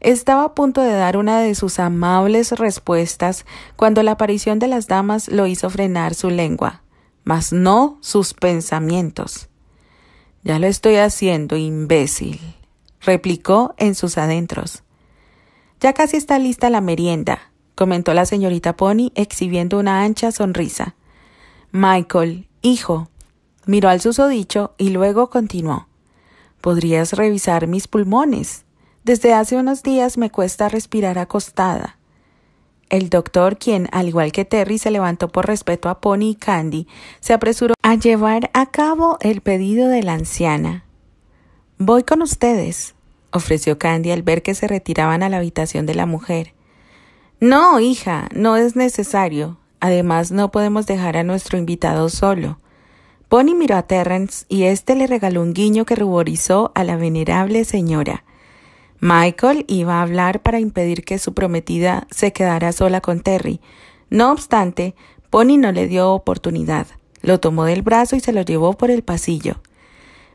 Estaba 0.00 0.44
a 0.44 0.54
punto 0.54 0.80
de 0.80 0.92
dar 0.92 1.16
una 1.16 1.40
de 1.40 1.54
sus 1.54 1.78
amables 1.78 2.52
respuestas 2.52 3.44
cuando 3.76 4.02
la 4.02 4.12
aparición 4.12 4.58
de 4.58 4.68
las 4.68 4.86
damas 4.86 5.28
lo 5.28 5.46
hizo 5.46 5.68
frenar 5.68 6.14
su 6.14 6.30
lengua, 6.30 6.82
mas 7.24 7.52
no 7.52 7.98
sus 8.00 8.34
pensamientos. 8.34 9.48
Ya 10.42 10.58
lo 10.58 10.66
estoy 10.66 10.96
haciendo, 10.96 11.56
imbécil, 11.56 12.40
replicó 13.00 13.74
en 13.78 13.94
sus 13.94 14.16
adentros. 14.16 14.84
Ya 15.80 15.92
casi 15.92 16.16
está 16.16 16.38
lista 16.38 16.70
la 16.70 16.80
merienda, 16.80 17.52
comentó 17.74 18.14
la 18.14 18.24
señorita 18.24 18.76
Pony 18.76 19.12
exhibiendo 19.14 19.78
una 19.78 20.02
ancha 20.02 20.32
sonrisa. 20.32 20.94
Michael, 21.72 22.48
hijo, 22.62 23.10
Miró 23.66 23.88
al 23.88 24.00
susodicho 24.00 24.74
y 24.78 24.90
luego 24.90 25.28
continuó. 25.28 25.88
Podrías 26.60 27.12
revisar 27.12 27.66
mis 27.66 27.88
pulmones. 27.88 28.64
Desde 29.04 29.34
hace 29.34 29.56
unos 29.56 29.82
días 29.82 30.18
me 30.18 30.30
cuesta 30.30 30.68
respirar 30.68 31.18
acostada. 31.18 31.98
El 32.88 33.10
doctor, 33.10 33.58
quien, 33.58 33.88
al 33.90 34.08
igual 34.08 34.30
que 34.30 34.44
Terry, 34.44 34.78
se 34.78 34.92
levantó 34.92 35.28
por 35.28 35.46
respeto 35.46 35.88
a 35.88 36.00
Pony 36.00 36.30
y 36.30 36.34
Candy, 36.36 36.86
se 37.18 37.32
apresuró 37.32 37.74
a 37.82 37.96
llevar 37.96 38.50
a 38.54 38.66
cabo 38.66 39.18
el 39.20 39.40
pedido 39.40 39.88
de 39.88 40.04
la 40.04 40.14
anciana. 40.14 40.84
Voy 41.78 42.04
con 42.04 42.22
ustedes, 42.22 42.94
ofreció 43.32 43.78
Candy 43.78 44.12
al 44.12 44.22
ver 44.22 44.42
que 44.42 44.54
se 44.54 44.68
retiraban 44.68 45.24
a 45.24 45.28
la 45.28 45.38
habitación 45.38 45.84
de 45.86 45.96
la 45.96 46.06
mujer. 46.06 46.54
No, 47.40 47.80
hija, 47.80 48.28
no 48.32 48.56
es 48.56 48.76
necesario. 48.76 49.58
Además, 49.80 50.30
no 50.30 50.50
podemos 50.50 50.86
dejar 50.86 51.16
a 51.16 51.24
nuestro 51.24 51.58
invitado 51.58 52.08
solo. 52.08 52.58
Bonnie 53.28 53.56
miró 53.56 53.76
a 53.76 53.82
Terrence 53.82 54.46
y 54.48 54.64
éste 54.64 54.94
le 54.94 55.08
regaló 55.08 55.42
un 55.42 55.52
guiño 55.52 55.84
que 55.84 55.96
ruborizó 55.96 56.70
a 56.76 56.84
la 56.84 56.96
venerable 56.96 57.64
señora. 57.64 58.22
Michael 59.00 59.64
iba 59.66 59.94
a 59.94 60.02
hablar 60.02 60.42
para 60.42 60.60
impedir 60.60 61.04
que 61.04 61.18
su 61.18 61.34
prometida 61.34 62.06
se 62.12 62.32
quedara 62.32 62.70
sola 62.70 63.00
con 63.00 63.20
Terry. 63.20 63.60
No 64.10 64.30
obstante, 64.30 64.94
Bonnie 65.32 65.58
no 65.58 65.72
le 65.72 65.88
dio 65.88 66.12
oportunidad. 66.12 66.86
Lo 67.20 67.40
tomó 67.40 67.64
del 67.64 67.82
brazo 67.82 68.14
y 68.14 68.20
se 68.20 68.32
lo 68.32 68.42
llevó 68.42 68.74
por 68.74 68.92
el 68.92 69.02
pasillo. 69.02 69.60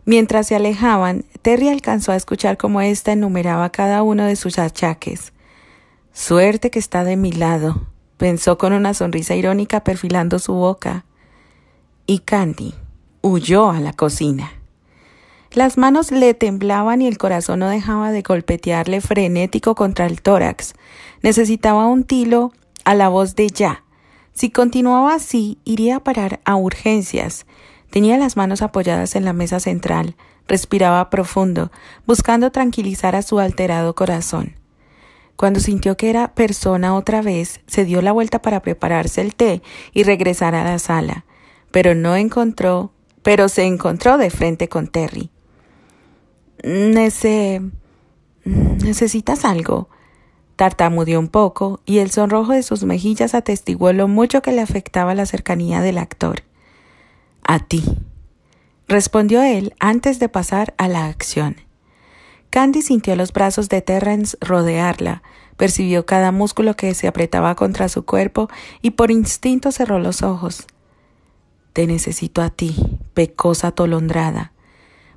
Mientras 0.03 0.47
se 0.47 0.55
alejaban, 0.55 1.23
Terry 1.41 1.69
alcanzó 1.69 2.11
a 2.11 2.17
escuchar 2.17 2.57
cómo 2.57 2.81
ésta 2.81 3.13
enumeraba 3.13 3.69
cada 3.69 4.03
uno 4.03 4.25
de 4.25 4.35
sus 4.35 4.59
achaques. 4.59 5.31
Suerte 6.11 6.69
que 6.69 6.79
está 6.79 7.05
de 7.05 7.15
mi 7.15 7.31
lado, 7.31 7.87
pensó 8.17 8.57
con 8.57 8.73
una 8.73 8.93
sonrisa 8.93 9.33
irónica 9.33 9.85
perfilando 9.85 10.39
su 10.39 10.53
boca. 10.53 11.05
Y 12.05 12.19
Candy 12.19 12.73
huyó 13.21 13.69
a 13.71 13.79
la 13.79 13.93
cocina. 13.93 14.51
Las 15.53 15.77
manos 15.77 16.11
le 16.11 16.33
temblaban 16.33 17.01
y 17.01 17.07
el 17.07 17.17
corazón 17.17 17.59
no 17.59 17.69
dejaba 17.69 18.11
de 18.11 18.21
golpetearle 18.21 19.01
frenético 19.01 19.75
contra 19.75 20.05
el 20.05 20.21
tórax. 20.21 20.73
Necesitaba 21.21 21.87
un 21.87 22.05
tilo 22.05 22.53
a 22.85 22.95
la 22.95 23.09
voz 23.09 23.35
de 23.35 23.49
ya. 23.49 23.83
Si 24.33 24.49
continuaba 24.49 25.13
así, 25.13 25.57
iría 25.65 25.97
a 25.97 26.03
parar 26.03 26.39
a 26.45 26.55
urgencias. 26.55 27.45
Tenía 27.89 28.17
las 28.17 28.37
manos 28.37 28.61
apoyadas 28.61 29.15
en 29.17 29.25
la 29.25 29.33
mesa 29.33 29.59
central, 29.59 30.15
respiraba 30.47 31.09
profundo, 31.09 31.69
buscando 32.07 32.51
tranquilizar 32.51 33.15
a 33.17 33.21
su 33.21 33.39
alterado 33.39 33.93
corazón. 33.93 34.55
Cuando 35.35 35.59
sintió 35.59 35.97
que 35.97 36.09
era 36.09 36.33
persona 36.33 36.95
otra 36.95 37.21
vez, 37.21 37.59
se 37.67 37.83
dio 37.83 38.01
la 38.01 38.13
vuelta 38.13 38.41
para 38.41 38.61
prepararse 38.61 39.19
el 39.19 39.35
té 39.35 39.61
y 39.91 40.03
regresar 40.03 40.55
a 40.55 40.63
la 40.63 40.79
sala, 40.79 41.25
pero 41.71 41.93
no 41.93 42.15
encontró 42.15 42.93
pero 43.23 43.49
se 43.49 43.63
encontró 43.63 44.17
de 44.17 44.29
frente 44.29 44.69
con 44.69 44.87
Terry. 44.87 45.29
Nece... 46.63 47.61
¿Necesitas 48.43 49.45
algo? 49.45 49.89
Tartamudeó 50.55 51.19
un 51.19 51.27
poco 51.27 51.81
y 51.85 51.99
el 51.99 52.11
sonrojo 52.11 52.53
de 52.53 52.63
sus 52.63 52.83
mejillas 52.83 53.33
atestiguó 53.33 53.93
lo 53.93 54.07
mucho 54.07 54.41
que 54.41 54.51
le 54.51 54.61
afectaba 54.61 55.15
la 55.15 55.25
cercanía 55.25 55.81
del 55.81 55.97
actor. 55.97 56.43
A 57.43 57.59
ti, 57.59 57.83
respondió 58.87 59.41
él 59.43 59.73
antes 59.79 60.19
de 60.19 60.29
pasar 60.29 60.73
a 60.77 60.87
la 60.87 61.07
acción. 61.07 61.57
Candy 62.49 62.81
sintió 62.81 63.15
los 63.15 63.31
brazos 63.31 63.69
de 63.69 63.81
Terrence 63.81 64.37
rodearla, 64.41 65.23
percibió 65.57 66.05
cada 66.05 66.31
músculo 66.31 66.75
que 66.75 66.93
se 66.93 67.07
apretaba 67.07 67.55
contra 67.55 67.87
su 67.87 68.05
cuerpo 68.05 68.49
y 68.81 68.91
por 68.91 69.09
instinto 69.09 69.71
cerró 69.71 69.99
los 69.99 70.21
ojos. 70.21 70.67
Te 71.73 71.87
necesito 71.87 72.41
a 72.41 72.49
ti, 72.49 72.75
pecosa 73.13 73.67
atolondrada, 73.67 74.51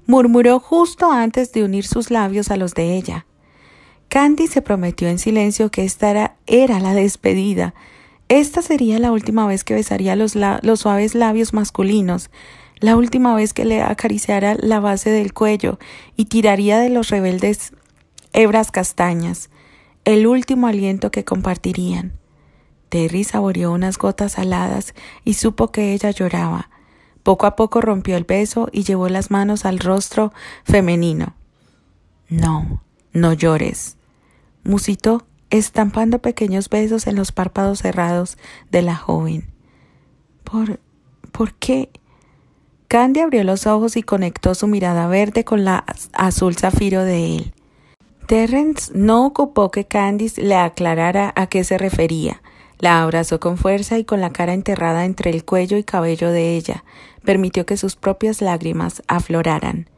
murmuró 0.06 0.60
justo 0.60 1.10
antes 1.10 1.52
de 1.52 1.64
unir 1.64 1.86
sus 1.86 2.10
labios 2.10 2.50
a 2.50 2.56
los 2.56 2.74
de 2.74 2.96
ella. 2.96 3.26
Candy 4.08 4.46
se 4.46 4.62
prometió 4.62 5.08
en 5.08 5.18
silencio 5.18 5.70
que 5.70 5.84
esta 5.84 6.36
era, 6.46 6.80
la 6.80 6.94
despedida. 6.94 7.74
Esta 8.28 8.62
sería 8.62 9.00
la 9.00 9.10
última 9.10 9.46
vez 9.46 9.64
que 9.64 9.74
besaría 9.74 10.14
los, 10.14 10.36
los 10.36 10.80
suaves 10.80 11.16
labios 11.16 11.52
masculinos, 11.52 12.30
la 12.78 12.96
última 12.96 13.34
vez 13.34 13.52
que 13.52 13.64
le 13.64 13.82
acariciara 13.82 14.56
la 14.60 14.78
base 14.78 15.10
del 15.10 15.32
cuello 15.32 15.78
y 16.16 16.26
tiraría 16.26 16.78
de 16.78 16.90
los 16.90 17.08
rebeldes 17.08 17.72
hebras 18.32 18.70
castañas, 18.70 19.50
el 20.04 20.26
último 20.26 20.68
aliento 20.68 21.10
que 21.10 21.24
compartirían. 21.24 22.12
Terry 22.94 23.24
saboreó 23.24 23.72
unas 23.72 23.98
gotas 23.98 24.34
saladas 24.34 24.94
y 25.24 25.34
supo 25.34 25.72
que 25.72 25.94
ella 25.94 26.12
lloraba. 26.12 26.70
Poco 27.24 27.46
a 27.46 27.56
poco 27.56 27.80
rompió 27.80 28.16
el 28.16 28.22
beso 28.22 28.68
y 28.70 28.84
llevó 28.84 29.08
las 29.08 29.32
manos 29.32 29.64
al 29.64 29.80
rostro 29.80 30.32
femenino. 30.62 31.34
No, 32.28 32.84
no 33.12 33.32
llores, 33.32 33.96
musitó 34.62 35.26
estampando 35.50 36.20
pequeños 36.20 36.68
besos 36.68 37.08
en 37.08 37.16
los 37.16 37.32
párpados 37.32 37.80
cerrados 37.80 38.38
de 38.70 38.82
la 38.82 38.94
joven. 38.94 39.50
¿Por. 40.44 40.78
¿Por 41.32 41.54
qué? 41.54 41.90
Candy 42.86 43.18
abrió 43.18 43.42
los 43.42 43.66
ojos 43.66 43.96
y 43.96 44.04
conectó 44.04 44.54
su 44.54 44.68
mirada 44.68 45.08
verde 45.08 45.44
con 45.44 45.64
la 45.64 45.84
azul 46.12 46.54
zafiro 46.54 47.02
de 47.02 47.38
él. 47.38 47.54
Terrence 48.28 48.92
no 48.94 49.26
ocupó 49.26 49.72
que 49.72 49.84
Candice 49.84 50.40
le 50.40 50.54
aclarara 50.54 51.32
a 51.34 51.48
qué 51.48 51.64
se 51.64 51.76
refería. 51.76 52.40
La 52.84 53.02
abrazó 53.02 53.40
con 53.40 53.56
fuerza 53.56 53.98
y 53.98 54.04
con 54.04 54.20
la 54.20 54.28
cara 54.28 54.52
enterrada 54.52 55.06
entre 55.06 55.30
el 55.30 55.46
cuello 55.46 55.78
y 55.78 55.84
cabello 55.84 56.30
de 56.30 56.54
ella, 56.54 56.84
permitió 57.24 57.64
que 57.64 57.78
sus 57.78 57.96
propias 57.96 58.42
lágrimas 58.42 59.02
afloraran. 59.08 59.88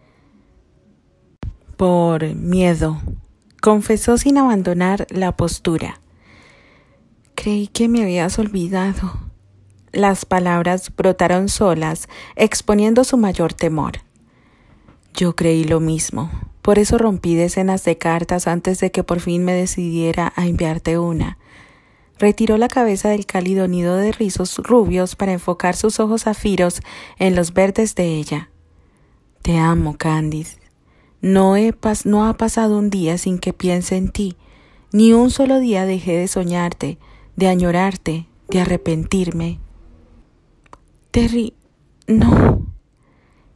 Por 1.76 2.36
miedo, 2.36 3.00
confesó 3.60 4.18
sin 4.18 4.38
abandonar 4.38 5.08
la 5.10 5.36
postura. 5.36 6.00
Creí 7.34 7.66
que 7.66 7.88
me 7.88 8.04
habías 8.04 8.38
olvidado. 8.38 9.18
Las 9.90 10.24
palabras 10.24 10.94
brotaron 10.96 11.48
solas, 11.48 12.08
exponiendo 12.36 13.02
su 13.02 13.16
mayor 13.16 13.52
temor. 13.52 13.94
Yo 15.12 15.34
creí 15.34 15.64
lo 15.64 15.80
mismo. 15.80 16.30
Por 16.62 16.78
eso 16.78 16.98
rompí 16.98 17.34
decenas 17.34 17.82
de 17.82 17.98
cartas 17.98 18.46
antes 18.46 18.78
de 18.78 18.92
que 18.92 19.02
por 19.02 19.18
fin 19.18 19.44
me 19.44 19.54
decidiera 19.54 20.32
a 20.36 20.46
enviarte 20.46 20.98
una. 20.98 21.36
Retiró 22.18 22.56
la 22.56 22.68
cabeza 22.68 23.11
del 23.11 23.26
cálido 23.26 23.68
nido 23.68 23.96
de 23.96 24.11
rizos 24.11 24.56
rubios 24.58 25.16
para 25.16 25.32
enfocar 25.32 25.76
sus 25.76 26.00
ojos 26.00 26.23
zafiros 26.23 26.80
en 27.18 27.37
los 27.37 27.52
verdes 27.52 27.94
de 27.94 28.14
ella. 28.16 28.50
Te 29.42 29.58
amo, 29.58 29.96
Candice. 29.99 30.58
No, 31.20 31.56
he 31.56 31.75
no 32.04 32.26
ha 32.26 32.37
pasado 32.37 32.78
un 32.78 32.88
día 32.88 33.18
sin 33.18 33.38
que 33.38 33.52
piense 33.52 33.96
en 33.96 34.11
ti, 34.11 34.37
ni 34.92 35.12
un 35.12 35.30
solo 35.30 35.58
día 35.58 35.85
dejé 35.85 36.16
de 36.16 36.28
soñarte, 36.28 36.99
de 37.37 37.49
añorarte, 37.49 38.28
de 38.49 38.61
arrepentirme. 38.61 39.61
Terry, 41.11 41.54
no. 42.06 42.66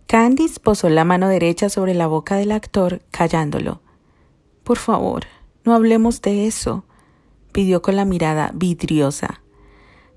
Candice 0.07 0.61
posó 0.61 0.89
la 0.91 1.05
mano 1.05 1.29
derecha 1.29 1.71
sobre 1.71 1.95
la 1.95 2.07
boca 2.07 2.37
del 2.37 2.53
actor, 2.53 3.01
callándolo. 3.11 3.81
Por 4.65 4.77
favor, 4.77 5.25
no 5.65 5.75
hablemos 5.75 6.21
de 6.21 6.47
eso 6.47 6.85
pidió 7.53 7.83
con 7.83 7.97
la 7.97 8.05
mirada 8.05 8.51
vidriosa. 8.55 9.41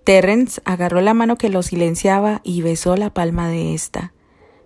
Terrence 0.03 0.61
agarró 0.65 1.01
la 1.01 1.13
mano 1.13 1.37
que 1.37 1.49
lo 1.49 1.63
silenciaba 1.63 2.41
y 2.43 2.61
besó 2.61 2.97
la 2.97 3.13
palma 3.13 3.47
de 3.47 3.73
ésta. 3.73 4.13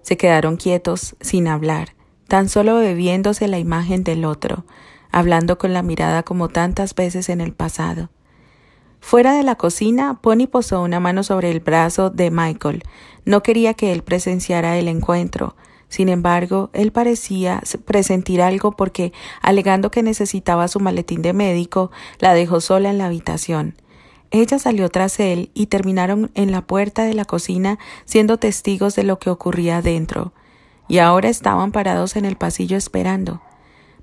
Se 0.01 0.17
quedaron 0.17 0.57
quietos, 0.57 1.15
sin 1.21 1.47
hablar, 1.47 1.95
tan 2.27 2.49
solo 2.49 2.75
bebiéndose 2.77 3.47
la 3.47 3.59
imagen 3.59 4.03
del 4.03 4.25
otro, 4.25 4.65
hablando 5.11 5.57
con 5.57 5.73
la 5.73 5.83
mirada 5.83 6.23
como 6.23 6.49
tantas 6.49 6.95
veces 6.95 7.29
en 7.29 7.41
el 7.41 7.53
pasado. 7.53 8.09
Fuera 8.99 9.33
de 9.33 9.43
la 9.43 9.55
cocina, 9.55 10.19
Pony 10.21 10.47
posó 10.51 10.81
una 10.81 10.99
mano 10.99 11.23
sobre 11.23 11.51
el 11.51 11.59
brazo 11.59 12.09
de 12.09 12.31
Michael. 12.31 12.83
No 13.25 13.43
quería 13.43 13.73
que 13.73 13.91
él 13.91 14.03
presenciara 14.03 14.77
el 14.77 14.87
encuentro, 14.87 15.55
sin 15.89 16.09
embargo, 16.09 16.69
él 16.73 16.91
parecía 16.91 17.61
presentir 17.85 18.41
algo 18.41 18.71
porque, 18.71 19.13
alegando 19.41 19.89
que 19.89 20.03
necesitaba 20.03 20.67
su 20.67 20.79
maletín 20.79 21.21
de 21.21 21.33
médico, 21.33 21.91
la 22.19 22.33
dejó 22.33 22.59
sola 22.59 22.89
en 22.89 22.97
la 22.97 23.05
habitación. 23.05 23.75
Ella 24.29 24.59
salió 24.59 24.89
tras 24.89 25.19
él 25.21 25.49
y 25.53 25.67
terminaron 25.67 26.31
en 26.33 26.51
la 26.51 26.61
puerta 26.61 27.05
de 27.05 27.13
la 27.13 27.23
cocina 27.23 27.79
siendo 28.03 28.37
testigos 28.37 28.95
de 28.95 29.03
lo 29.03 29.19
que 29.19 29.29
ocurría 29.29 29.81
dentro. 29.81 30.33
Y 30.89 30.97
ahora 30.97 31.29
estaban 31.29 31.71
parados 31.71 32.17
en 32.17 32.25
el 32.25 32.35
pasillo 32.35 32.75
esperando. 32.75 33.41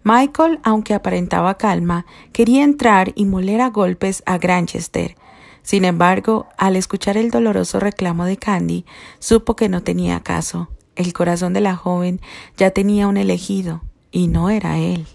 Michael, 0.03 0.61
aunque 0.63 0.95
aparentaba 0.95 1.57
calma, 1.57 2.07
quería 2.33 2.63
entrar 2.63 3.13
y 3.15 3.27
moler 3.27 3.61
a 3.61 3.71
golpes 3.71 4.23
a 4.27 4.39
Granchester. 4.39 5.17
Sin 5.63 5.85
embargo, 5.85 6.47
al 6.59 6.77
escuchar 6.77 7.17
el 7.17 7.31
doloroso 7.31 7.81
reclamo 7.81 8.25
de 8.27 8.37
Candy, 8.37 8.85
supo 9.19 9.57
que 9.57 9.71
no 9.71 9.83
tenía 9.83 10.21
caso. 10.21 10.69
El 10.97 11.13
corazón 11.13 11.53
de 11.53 11.61
la 11.61 11.77
joven 11.77 12.21
ya 12.57 12.71
tenía 12.71 13.09
un 13.09 13.17
elegido, 13.17 13.83
y 14.11 14.29
no 14.29 14.51
era 14.51 14.79
él. 14.79 15.07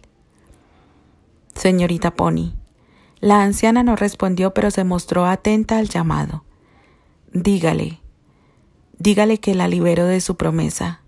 Señorita 1.56 2.12
Pony. 2.12 2.54
La 3.22 3.44
anciana 3.44 3.84
no 3.84 3.96
respondió, 3.96 4.54
pero 4.54 4.72
se 4.72 4.84
mostró 4.84 5.26
atenta 5.26 5.78
al 5.78 5.90
llamado. 5.90 6.44
Dígale, 7.34 8.00
dígale 8.98 9.40
que 9.40 9.56
la 9.56 9.68
libero 9.68 10.06
de 10.06 10.22
su 10.22 10.36
promesa. 10.36 11.02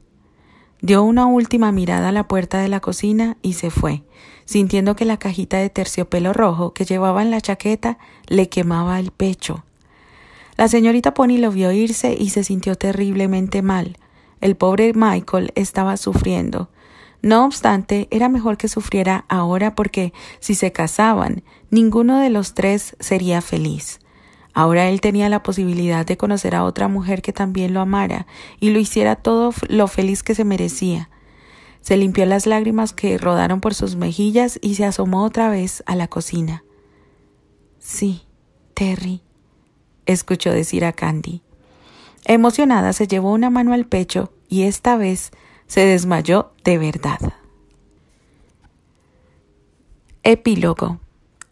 Dio 0.81 1.03
una 1.03 1.25
última 1.25 1.71
mirada 1.71 2.09
a 2.09 2.11
la 2.11 2.27
puerta 2.27 2.59
de 2.59 2.67
la 2.67 2.79
cocina 2.79 3.37
y 3.41 3.53
se 3.53 3.69
fue, 3.69 4.03
sintiendo 4.45 4.95
que 4.95 5.05
la 5.05 5.17
cajita 5.17 5.57
de 5.57 5.69
terciopelo 5.69 6.33
rojo 6.33 6.73
que 6.73 6.85
llevaba 6.85 7.21
en 7.21 7.31
la 7.31 7.39
chaqueta 7.39 7.97
le 8.27 8.49
quemaba 8.49 8.99
el 8.99 9.11
pecho. 9.11 9.63
La 10.57 10.67
señorita 10.67 11.13
Pony 11.13 11.37
lo 11.37 11.51
vio 11.51 11.71
irse 11.71 12.15
y 12.17 12.29
se 12.29 12.43
sintió 12.43 12.75
terriblemente 12.75 13.61
mal, 13.61 13.97
el 14.41 14.55
pobre 14.55 14.91
Michael 14.93 15.51
estaba 15.55 15.97
sufriendo. 15.97 16.69
No 17.21 17.45
obstante, 17.45 18.07
era 18.09 18.29
mejor 18.29 18.57
que 18.57 18.67
sufriera 18.67 19.25
ahora 19.29 19.75
porque 19.75 20.11
si 20.39 20.55
se 20.55 20.71
casaban, 20.71 21.43
ninguno 21.69 22.19
de 22.19 22.31
los 22.31 22.55
tres 22.55 22.95
sería 22.99 23.41
feliz. 23.41 23.99
Ahora 24.53 24.89
él 24.89 24.99
tenía 24.99 25.29
la 25.29 25.43
posibilidad 25.43 26.05
de 26.05 26.17
conocer 26.17 26.55
a 26.55 26.63
otra 26.63 26.87
mujer 26.87 27.21
que 27.21 27.31
también 27.31 27.73
lo 27.73 27.79
amara 27.79 28.27
y 28.59 28.71
lo 28.71 28.79
hiciera 28.79 29.15
todo 29.15 29.53
lo 29.69 29.87
feliz 29.87 30.23
que 30.23 30.35
se 30.35 30.43
merecía. 30.43 31.09
Se 31.81 31.95
limpió 31.95 32.25
las 32.25 32.47
lágrimas 32.47 32.91
que 32.93 33.17
rodaron 33.17 33.61
por 33.61 33.73
sus 33.73 33.95
mejillas 33.95 34.59
y 34.61 34.75
se 34.75 34.85
asomó 34.85 35.23
otra 35.23 35.49
vez 35.49 35.83
a 35.85 35.95
la 35.95 36.07
cocina. 36.07 36.63
Sí, 37.79 38.23
Terry, 38.73 39.21
escuchó 40.05 40.51
decir 40.51 40.85
a 40.85 40.91
Candy. 40.91 41.41
Emocionada 42.25 42.93
se 42.93 43.07
llevó 43.07 43.31
una 43.31 43.49
mano 43.49 43.73
al 43.73 43.85
pecho 43.85 44.31
y 44.47 44.63
esta 44.63 44.95
vez 44.95 45.31
se 45.67 45.85
desmayó 45.85 46.51
de 46.63 46.77
verdad. 46.77 47.19
Epílogo 50.23 50.99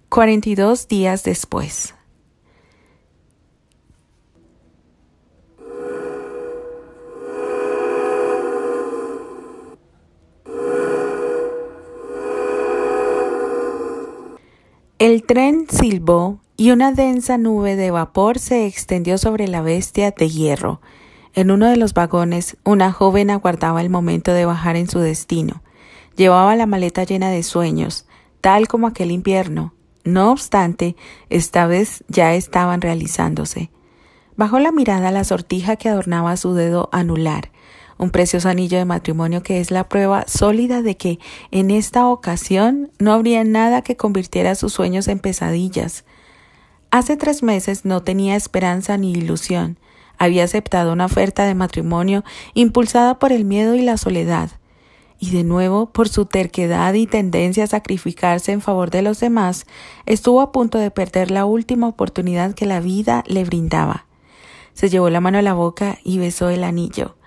42 0.09 0.87
días 0.87 1.23
después. 1.23 1.95
El 14.99 15.23
tren 15.23 15.65
silbó 15.69 16.41
y 16.59 16.71
una 16.71 16.91
densa 16.91 17.37
nube 17.37 17.77
de 17.77 17.89
vapor 17.89 18.37
se 18.37 18.67
extendió 18.67 19.17
sobre 19.17 19.47
la 19.47 19.61
bestia 19.61 20.11
de 20.11 20.29
hierro. 20.29 20.81
En 21.33 21.51
uno 21.51 21.69
de 21.69 21.77
los 21.77 21.93
vagones, 21.93 22.57
una 22.65 22.91
joven 22.91 23.29
aguardaba 23.29 23.79
el 23.79 23.89
momento 23.89 24.33
de 24.33 24.43
bajar 24.43 24.75
en 24.75 24.89
su 24.89 24.99
destino. 24.99 25.61
Llevaba 26.17 26.57
la 26.57 26.65
maleta 26.65 27.05
llena 27.05 27.29
de 27.29 27.43
sueños, 27.43 28.07
tal 28.41 28.67
como 28.67 28.87
aquel 28.87 29.11
invierno. 29.11 29.73
No 30.03 30.33
obstante, 30.33 30.97
esta 31.29 31.65
vez 31.65 32.03
ya 32.09 32.35
estaban 32.35 32.81
realizándose. 32.81 33.71
Bajó 34.35 34.59
la 34.59 34.73
mirada 34.73 35.07
a 35.07 35.13
la 35.13 35.23
sortija 35.23 35.77
que 35.77 35.87
adornaba 35.87 36.35
su 36.35 36.55
dedo 36.55 36.89
anular, 36.91 37.51
un 37.97 38.09
precioso 38.09 38.49
anillo 38.49 38.77
de 38.77 38.83
matrimonio 38.83 39.43
que 39.43 39.61
es 39.61 39.71
la 39.71 39.87
prueba 39.87 40.25
sólida 40.27 40.81
de 40.81 40.97
que 40.97 41.19
en 41.51 41.71
esta 41.71 42.05
ocasión 42.07 42.91
no 42.99 43.13
habría 43.13 43.45
nada 43.45 43.81
que 43.81 43.95
convirtiera 43.95 44.55
sus 44.55 44.73
sueños 44.73 45.07
en 45.07 45.19
pesadillas. 45.19 46.03
Hace 46.91 47.17
tres 47.17 47.43
meses 47.43 47.85
no 47.85 48.01
tenía 48.01 48.35
esperanza 48.35 48.97
ni 48.97 49.11
ilusión. 49.11 49.77
Había 50.17 50.43
aceptado 50.43 50.91
una 50.91 51.05
oferta 51.05 51.45
de 51.45 51.53
matrimonio 51.53 52.23
impulsada 52.55 53.19
por 53.19 53.31
el 53.31 53.45
miedo 53.45 53.75
y 53.75 53.83
la 53.83 53.97
soledad. 53.97 54.49
Y 55.19 55.29
de 55.31 55.43
nuevo, 55.43 55.91
por 55.91 56.09
su 56.09 56.25
terquedad 56.25 56.93
y 56.95 57.05
tendencia 57.05 57.65
a 57.65 57.67
sacrificarse 57.67 58.53
en 58.53 58.61
favor 58.61 58.89
de 58.89 59.03
los 59.03 59.19
demás, 59.19 59.67
estuvo 60.05 60.41
a 60.41 60.51
punto 60.51 60.79
de 60.79 60.89
perder 60.89 61.29
la 61.29 61.45
última 61.45 61.87
oportunidad 61.87 62.55
que 62.55 62.65
la 62.65 62.79
vida 62.79 63.23
le 63.27 63.43
brindaba. 63.43 64.07
Se 64.73 64.89
llevó 64.89 65.09
la 65.09 65.21
mano 65.21 65.37
a 65.37 65.43
la 65.43 65.53
boca 65.53 65.99
y 66.03 66.17
besó 66.17 66.49
el 66.49 66.63
anillo. 66.63 67.17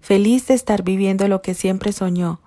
Feliz 0.00 0.48
de 0.48 0.54
estar 0.54 0.82
viviendo 0.82 1.28
lo 1.28 1.40
que 1.40 1.54
siempre 1.54 1.92
soñó, 1.92 2.40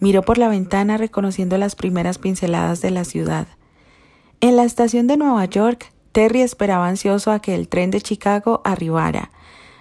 miró 0.00 0.22
por 0.22 0.38
la 0.38 0.48
ventana 0.48 0.96
reconociendo 0.96 1.58
las 1.58 1.74
primeras 1.74 2.18
pinceladas 2.18 2.80
de 2.80 2.90
la 2.90 3.04
ciudad. 3.04 3.48
En 4.40 4.56
la 4.56 4.64
estación 4.64 5.06
de 5.06 5.16
Nueva 5.16 5.44
York 5.44 5.92
Terry 6.16 6.40
esperaba 6.40 6.88
ansioso 6.88 7.30
a 7.30 7.40
que 7.40 7.54
el 7.54 7.68
tren 7.68 7.90
de 7.90 8.00
Chicago 8.00 8.62
arribara. 8.64 9.30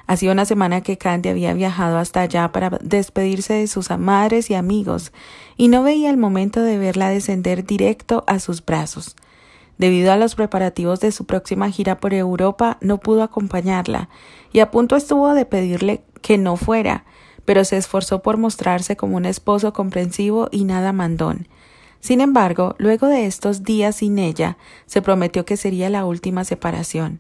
Hacía 0.06 0.34
una 0.34 0.44
semana 0.44 0.82
que 0.82 0.98
Candy 0.98 1.30
había 1.30 1.54
viajado 1.54 1.98
hasta 1.98 2.20
allá 2.20 2.52
para 2.52 2.72
despedirse 2.82 3.54
de 3.54 3.68
sus 3.68 3.90
madres 3.90 4.50
y 4.50 4.54
amigos, 4.54 5.14
y 5.56 5.70
no 5.70 5.82
veía 5.82 6.10
el 6.10 6.18
momento 6.18 6.62
de 6.62 6.78
verla 6.78 7.08
descender 7.08 7.66
directo 7.66 8.26
a 8.28 8.40
sus 8.40 8.66
brazos. 8.66 9.16
Debido 9.78 10.12
a 10.12 10.18
los 10.18 10.36
preparativos 10.36 11.00
de 11.00 11.14
su 11.14 11.24
próxima 11.24 11.72
gira 11.72 12.02
por 12.02 12.14
Europa, 12.14 12.80
no 12.82 12.98
pudo 12.98 13.24
acompañarla, 13.24 14.10
y 14.52 14.60
a 14.60 14.72
punto 14.72 14.98
estuvo 14.98 15.34
de 15.36 15.46
pedirle 15.46 16.04
que 16.22 16.38
no 16.38 16.58
fuera, 16.58 17.06
pero 17.46 17.64
se 17.64 17.78
esforzó 17.78 18.22
por 18.22 18.36
mostrarse 18.36 18.98
como 18.98 19.16
un 19.16 19.26
esposo 19.26 19.72
comprensivo 19.72 20.50
y 20.52 20.66
nada 20.66 20.92
mandón. 20.92 21.48
Sin 22.06 22.22
embargo, 22.22 22.76
luego 22.78 23.08
de 23.08 23.26
estos 23.26 23.64
días 23.64 23.96
sin 23.96 24.20
ella, 24.20 24.60
se 24.86 25.02
prometió 25.02 25.44
que 25.44 25.58
sería 25.58 25.90
la 25.90 26.06
última 26.06 26.44
separación. 26.44 27.20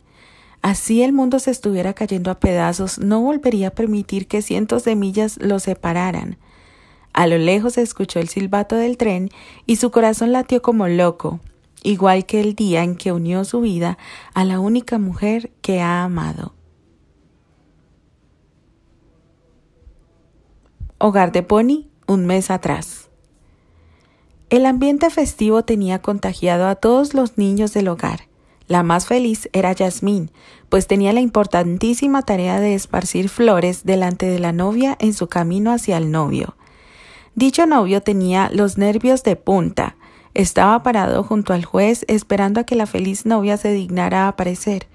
Así 0.62 1.02
el 1.02 1.12
mundo 1.12 1.40
se 1.40 1.50
estuviera 1.50 1.96
cayendo 1.96 2.30
a 2.30 2.40
pedazos, 2.40 3.00
no 3.00 3.20
volvería 3.20 3.70
a 3.70 3.72
permitir 3.72 4.28
que 4.28 4.44
cientos 4.44 4.84
de 4.84 4.96
millas 4.96 5.40
lo 5.42 5.58
separaran. 5.58 6.38
A 7.14 7.26
lo 7.26 7.40
lejos 7.40 7.74
se 7.74 7.82
escuchó 7.82 8.20
el 8.20 8.30
silbato 8.30 8.76
del 8.76 8.98
tren 8.98 9.32
y 9.66 9.78
su 9.78 9.90
corazón 9.90 10.32
latió 10.32 10.62
como 10.62 10.88
loco, 10.88 11.40
igual 11.82 12.28
que 12.28 12.40
el 12.40 12.54
día 12.54 12.84
en 12.84 12.96
que 12.96 13.12
unió 13.12 13.44
su 13.44 13.62
vida 13.62 13.98
a 14.36 14.46
la 14.46 14.60
única 14.60 15.00
mujer 15.00 15.50
que 15.64 15.82
ha 15.82 16.04
amado. 16.04 16.54
Hogar 21.00 21.32
de 21.32 21.42
Pony, 21.42 21.88
un 22.06 22.28
mes 22.28 22.52
atrás. 22.52 22.95
El 24.56 24.66
ambiente 24.66 25.10
festivo 25.10 25.66
tenía 25.66 26.02
contagiado 26.02 26.68
a 26.68 26.76
todos 26.76 27.14
los 27.14 27.38
niños 27.38 27.74
del 27.74 27.90
hogar. 27.90 28.30
La 28.68 28.84
más 28.84 29.06
feliz 29.06 29.50
era 29.52 29.74
Yasmín, 29.74 30.32
pues 30.70 30.88
tenía 30.88 31.12
la 31.12 31.20
importantísima 31.20 32.22
tarea 32.22 32.62
de 32.62 32.74
esparcir 32.74 33.28
flores 33.28 33.84
delante 33.84 34.28
de 34.28 34.40
la 34.40 34.54
novia 34.54 34.96
en 35.02 35.14
su 35.14 35.28
camino 35.28 35.74
hacia 35.74 35.98
el 35.98 36.10
novio. 36.10 36.56
Dicho 37.36 37.66
novio 37.66 38.02
tenía 38.02 38.50
los 38.50 38.78
nervios 38.78 39.24
de 39.24 39.36
punta. 39.36 39.98
Estaba 40.34 40.82
parado 40.84 41.22
junto 41.22 41.52
al 41.52 41.66
juez 41.66 42.06
esperando 42.08 42.62
a 42.62 42.64
que 42.64 42.76
la 42.76 42.86
feliz 42.86 43.26
novia 43.26 43.58
se 43.58 43.74
dignara 43.74 44.24
a 44.24 44.28
aparecer. 44.30 44.88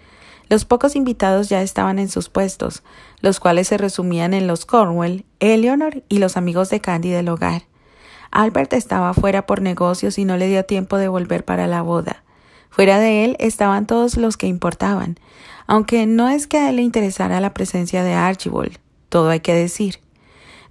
Los 0.49 0.65
pocos 0.65 0.97
invitados 0.97 1.51
ya 1.51 1.61
estaban 1.61 1.99
en 1.99 2.09
sus 2.09 2.31
puestos, 2.31 2.83
los 3.21 3.41
cuales 3.41 3.69
se 3.69 3.77
resumían 3.77 4.33
en 4.33 4.47
los 4.47 4.65
Cornwell, 4.65 5.27
Eleanor 5.39 6.03
y 6.09 6.17
los 6.17 6.39
amigos 6.39 6.71
de 6.71 6.81
Candy 6.81 7.11
del 7.11 7.29
hogar. 7.29 7.70
Albert 8.31 8.73
estaba 8.73 9.15
fuera 9.15 9.47
por 9.47 9.63
negocios 9.63 10.19
y 10.19 10.25
no 10.25 10.37
le 10.37 10.49
dio 10.49 10.65
tiempo 10.65 10.97
de 10.97 11.09
volver 11.09 11.45
para 11.45 11.67
la 11.67 11.83
boda. 11.83 12.23
Fuera 12.71 12.99
de 12.99 13.25
él 13.25 13.37
estaban 13.41 13.87
todos 13.87 14.17
los 14.17 14.37
que 14.37 14.47
importaban, 14.47 15.19
aunque 15.67 16.07
no 16.07 16.29
es 16.29 16.47
que 16.47 16.59
a 16.59 16.71
él 16.71 16.77
le 16.77 16.83
interesara 16.83 17.41
la 17.41 17.53
presencia 17.55 18.05
de 18.05 18.15
Archibald, 18.15 18.79
todo 19.09 19.31
hay 19.31 19.41
que 19.41 19.55
decir. 19.55 19.99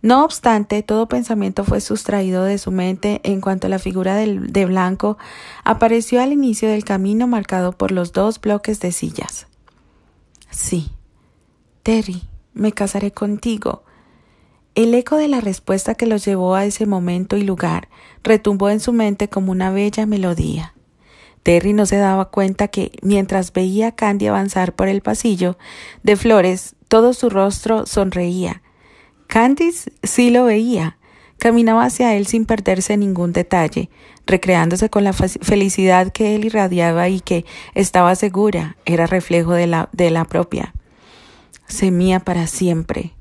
No 0.01 0.23
obstante, 0.23 0.81
todo 0.81 1.09
pensamiento 1.09 1.65
fue 1.65 1.81
sustraído 1.81 2.45
de 2.45 2.57
su 2.57 2.71
mente 2.71 3.19
en 3.23 3.41
cuanto 3.41 3.67
la 3.67 3.79
figura 3.79 4.15
de 4.15 4.65
Blanco 4.65 5.17
apareció 5.65 6.21
al 6.21 6.31
inicio 6.31 6.69
del 6.69 6.85
camino 6.85 7.27
marcado 7.27 7.73
por 7.73 7.91
los 7.91 8.13
dos 8.13 8.39
bloques 8.39 8.79
de 8.79 8.93
sillas. 8.93 9.47
Sí, 10.49 10.91
Terry, 11.83 12.23
me 12.53 12.71
casaré 12.71 13.11
contigo, 13.11 13.83
el 14.83 14.93
eco 14.93 15.17
de 15.17 15.27
la 15.27 15.41
respuesta 15.41 15.93
que 15.95 16.05
los 16.05 16.23
llevó 16.23 16.55
a 16.55 16.63
ese 16.63 16.85
momento 16.85 17.35
y 17.35 17.43
lugar 17.43 17.89
retumbó 18.23 18.69
en 18.69 18.79
su 18.79 18.93
mente 18.93 19.27
como 19.27 19.51
una 19.51 19.71
bella 19.71 20.05
melodía. 20.05 20.73
Terry 21.43 21.73
no 21.73 21.85
se 21.85 21.97
daba 21.97 22.29
cuenta 22.29 22.69
que, 22.69 22.91
mientras 23.01 23.51
veía 23.51 23.87
a 23.87 23.95
Candy 23.95 24.27
avanzar 24.27 24.75
por 24.75 24.87
el 24.87 25.01
pasillo 25.01 25.57
de 26.03 26.15
flores, 26.15 26.75
todo 26.87 27.13
su 27.13 27.29
rostro 27.29 27.85
sonreía. 27.85 28.61
Candy 29.27 29.71
sí 30.03 30.29
lo 30.29 30.45
veía. 30.45 30.97
Caminaba 31.39 31.83
hacia 31.83 32.15
él 32.15 32.25
sin 32.25 32.45
perderse 32.45 32.95
ningún 32.95 33.33
detalle, 33.33 33.89
recreándose 34.25 34.89
con 34.89 35.03
la 35.03 35.11
felicidad 35.11 36.13
que 36.13 36.35
él 36.35 36.45
irradiaba 36.45 37.09
y 37.09 37.19
que, 37.19 37.45
estaba 37.75 38.15
segura, 38.15 38.77
era 38.85 39.07
reflejo 39.07 39.51
de 39.51 39.67
la, 39.67 39.89
de 39.91 40.09
la 40.09 40.23
propia. 40.23 40.73
Semía 41.67 42.21
para 42.21 42.47
siempre, 42.47 43.13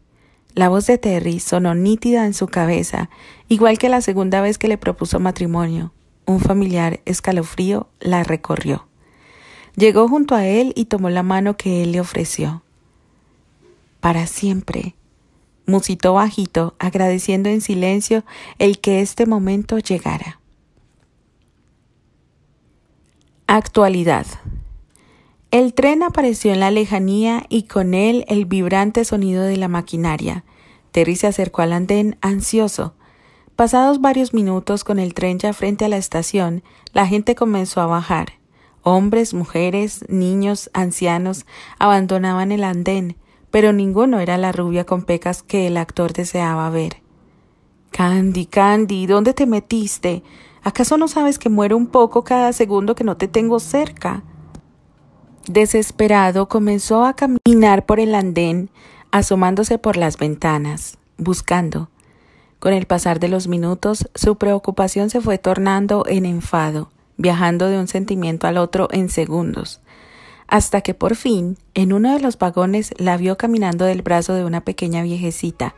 la 0.59 0.69
voz 0.69 0.89
de 0.89 0.99
Terry 0.99 1.39
sonó 1.39 1.77
nítida 1.77 2.27
en 2.27 2.35
su 2.35 2.49
cabeza, 2.49 3.11
igual 3.47 3.79
que 3.79 3.89
la 3.89 4.01
segunda 4.01 4.41
vez 4.41 4.59
que 4.59 4.67
le 4.67 4.77
propuso 4.77 5.21
matrimonio. 5.21 5.93
Un 6.27 6.41
familiar 6.41 6.99
escalofrío 7.05 7.87
la 8.01 8.25
recorrió. 8.25 8.89
Llegó 9.77 10.09
junto 10.09 10.35
a 10.35 10.47
él 10.47 10.73
y 10.75 10.87
tomó 10.87 11.11
la 11.11 11.23
mano 11.23 11.57
que 11.57 11.85
él 11.85 11.93
le 11.93 12.01
ofreció. 12.01 12.65
Para 14.01 14.27
siempre, 14.27 14.97
musitó 15.65 16.15
bajito, 16.15 16.75
agradeciendo 16.81 17.49
en 17.51 17.61
silencio 17.61 18.25
el 18.59 18.81
que 18.81 19.01
este 19.01 19.27
momento 19.27 19.79
llegara. 19.79 20.41
Actualidad. 23.47 24.27
El 25.51 25.73
tren 25.73 26.03
apareció 26.03 26.53
en 26.53 26.61
la 26.61 26.71
lejanía 26.71 27.47
y 27.49 27.63
con 27.63 27.95
él 27.95 28.27
el 28.29 28.45
vibrante 28.45 29.07
sonido 29.07 29.45
de 29.45 29.57
la 29.57 29.69
maquinaria. 29.69 30.45
Terry 30.93 31.17
se 31.17 31.27
acercó 31.27 31.63
al 31.63 31.73
andén 31.73 32.19
ansioso. 32.21 32.93
Pasados 33.57 34.03
varios 34.03 34.35
minutos 34.35 34.85
con 34.85 34.99
el 34.99 35.15
tren 35.15 35.39
ya 35.39 35.55
frente 35.55 35.87
a 35.87 35.89
la 35.89 35.97
estación, 35.97 36.63
la 36.93 37.07
gente 37.07 37.35
comenzó 37.35 37.81
a 37.81 37.87
bajar. 37.87 38.35
Hombres, 38.83 39.33
mujeres, 39.33 40.05
niños, 40.09 40.69
ancianos 40.75 41.47
abandonaban 41.79 42.53
el 42.53 42.63
andén, 42.63 43.17
pero 43.51 43.73
ninguno 43.73 44.21
era 44.21 44.37
la 44.37 44.53
rubia 44.53 44.85
con 44.85 45.03
pecas 45.03 45.43
que 45.43 45.67
el 45.67 45.79
actor 45.79 46.13
deseaba 46.13 46.69
ver. 46.69 47.01
Candy, 47.91 48.45
Candy, 48.45 49.07
¿dónde 49.07 49.33
te 49.33 49.47
metiste? 49.47 50.23
¿Acaso 50.63 50.99
no 50.99 51.09
sabes 51.09 51.39
que 51.39 51.49
muero 51.49 51.75
un 51.79 51.87
poco 51.87 52.23
cada 52.23 52.53
segundo 52.53 52.95
que 52.95 53.05
no 53.05 53.17
te 53.17 53.29
tengo 53.29 53.61
cerca? 53.61 54.25
Desesperado 55.49 56.47
comenzó 56.47 57.07
a 57.07 57.17
caminar 57.17 57.87
por 57.87 58.01
el 58.01 58.15
andén, 58.15 58.69
asomándose 59.11 59.79
por 59.79 59.97
las 59.97 60.19
ventanas, 60.19 60.99
buscando. 61.17 61.89
Con 62.59 62.75
el 62.75 62.85
pasar 62.85 63.19
de 63.19 63.29
los 63.29 63.49
minutos, 63.49 64.11
su 64.15 64.37
preocupación 64.37 65.09
se 65.09 65.23
fue 65.23 65.39
tornando 65.39 66.05
en 66.07 66.27
enfado, 66.27 66.91
viajando 67.17 67.69
de 67.69 67.79
un 67.79 67.89
sentimiento 67.89 68.47
al 68.47 68.59
otro 68.59 68.89
en 68.91 69.09
segundos, 69.09 69.81
hasta 70.49 70.83
que 70.83 70.93
por 70.93 71.17
fin, 71.17 71.57
en 71.73 71.95
uno 71.95 72.13
de 72.13 72.21
los 72.21 72.37
vagones, 72.37 72.93
la 72.99 73.17
vio 73.17 73.39
caminando 73.39 73.87
del 73.87 74.03
brazo 74.03 74.35
de 74.35 74.45
una 74.45 74.61
pequeña 74.61 75.03
viejecita. 75.03 75.75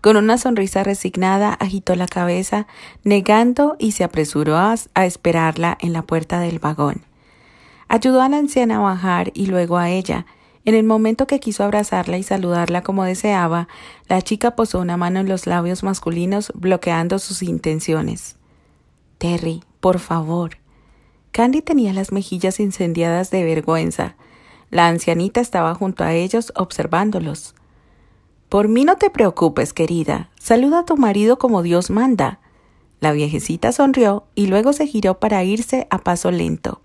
Con 0.00 0.16
una 0.16 0.36
sonrisa 0.36 0.82
resignada 0.82 1.52
agitó 1.52 1.94
la 1.94 2.08
cabeza, 2.08 2.66
negando 3.04 3.76
y 3.78 3.92
se 3.92 4.02
apresuró 4.02 4.56
a, 4.56 4.74
a 4.94 5.06
esperarla 5.06 5.78
en 5.80 5.92
la 5.92 6.02
puerta 6.02 6.40
del 6.40 6.58
vagón. 6.58 7.11
Ayudó 7.92 8.22
a 8.22 8.28
la 8.30 8.38
anciana 8.38 8.76
a 8.76 8.80
bajar 8.80 9.32
y 9.34 9.48
luego 9.48 9.76
a 9.76 9.90
ella. 9.90 10.24
En 10.64 10.74
el 10.74 10.82
momento 10.82 11.26
que 11.26 11.40
quiso 11.40 11.62
abrazarla 11.62 12.16
y 12.16 12.22
saludarla 12.22 12.82
como 12.82 13.04
deseaba, 13.04 13.68
la 14.08 14.22
chica 14.22 14.56
posó 14.56 14.78
una 14.78 14.96
mano 14.96 15.20
en 15.20 15.28
los 15.28 15.46
labios 15.46 15.82
masculinos 15.82 16.52
bloqueando 16.54 17.18
sus 17.18 17.42
intenciones. 17.42 18.36
Terry, 19.18 19.62
por 19.80 19.98
favor. 19.98 20.52
Candy 21.32 21.60
tenía 21.60 21.92
las 21.92 22.12
mejillas 22.12 22.60
incendiadas 22.60 23.30
de 23.30 23.44
vergüenza. 23.44 24.16
La 24.70 24.88
ancianita 24.88 25.42
estaba 25.42 25.74
junto 25.74 26.02
a 26.02 26.14
ellos 26.14 26.50
observándolos. 26.56 27.54
Por 28.48 28.68
mí 28.68 28.86
no 28.86 28.96
te 28.96 29.10
preocupes, 29.10 29.74
querida. 29.74 30.30
Saluda 30.40 30.78
a 30.78 30.84
tu 30.86 30.96
marido 30.96 31.38
como 31.38 31.60
Dios 31.60 31.90
manda. 31.90 32.40
La 33.00 33.12
viejecita 33.12 33.70
sonrió 33.70 34.24
y 34.34 34.46
luego 34.46 34.72
se 34.72 34.86
giró 34.86 35.20
para 35.20 35.44
irse 35.44 35.86
a 35.90 35.98
paso 35.98 36.30
lento. 36.30 36.80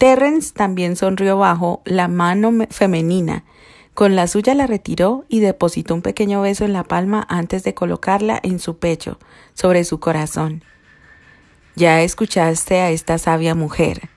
Terrence 0.00 0.54
también 0.54 0.96
sonrió 0.96 1.36
bajo 1.36 1.82
la 1.84 2.08
mano 2.08 2.50
femenina. 2.70 3.44
Con 3.92 4.16
la 4.16 4.28
suya 4.28 4.54
la 4.54 4.66
retiró 4.66 5.26
y 5.28 5.40
depositó 5.40 5.94
un 5.94 6.00
pequeño 6.00 6.40
beso 6.40 6.64
en 6.64 6.72
la 6.72 6.84
palma 6.84 7.26
antes 7.28 7.64
de 7.64 7.74
colocarla 7.74 8.40
en 8.42 8.60
su 8.60 8.78
pecho, 8.78 9.18
sobre 9.52 9.84
su 9.84 10.00
corazón. 10.00 10.64
Ya 11.76 12.00
escuchaste 12.00 12.80
a 12.80 12.88
esta 12.88 13.18
sabia 13.18 13.54
mujer. 13.54 14.08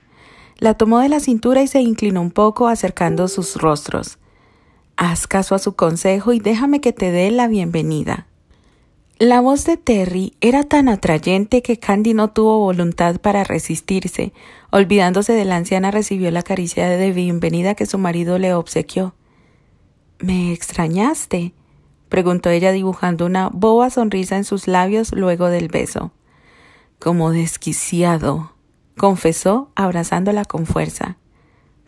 La 0.56 0.72
tomó 0.72 1.00
de 1.00 1.10
la 1.10 1.20
cintura 1.20 1.60
y 1.60 1.66
se 1.66 1.82
inclinó 1.82 2.22
un 2.22 2.30
poco 2.30 2.68
acercando 2.68 3.28
sus 3.28 3.56
rostros. 3.56 4.16
Haz 4.96 5.26
caso 5.26 5.54
a 5.54 5.58
su 5.58 5.76
consejo 5.76 6.32
y 6.32 6.40
déjame 6.40 6.80
que 6.80 6.94
te 6.94 7.10
dé 7.10 7.30
la 7.30 7.46
bienvenida. 7.46 8.26
La 9.24 9.40
voz 9.40 9.64
de 9.64 9.78
Terry 9.78 10.34
era 10.42 10.64
tan 10.64 10.86
atrayente 10.86 11.62
que 11.62 11.78
Candy 11.78 12.12
no 12.12 12.28
tuvo 12.32 12.58
voluntad 12.58 13.18
para 13.22 13.42
resistirse. 13.42 14.34
Olvidándose 14.70 15.32
de 15.32 15.46
la 15.46 15.56
anciana, 15.56 15.90
recibió 15.90 16.30
la 16.30 16.42
caricia 16.42 16.86
de 16.90 17.10
bienvenida 17.10 17.74
que 17.74 17.86
su 17.86 17.96
marido 17.96 18.38
le 18.38 18.52
obsequió. 18.52 19.14
¿Me 20.18 20.52
extrañaste? 20.52 21.54
preguntó 22.10 22.50
ella 22.50 22.70
dibujando 22.70 23.24
una 23.24 23.48
boba 23.48 23.88
sonrisa 23.88 24.36
en 24.36 24.44
sus 24.44 24.68
labios 24.68 25.10
luego 25.12 25.48
del 25.48 25.68
beso. 25.68 26.12
Como 26.98 27.30
desquiciado, 27.30 28.52
confesó, 28.98 29.72
abrazándola 29.74 30.44
con 30.44 30.66
fuerza. 30.66 31.16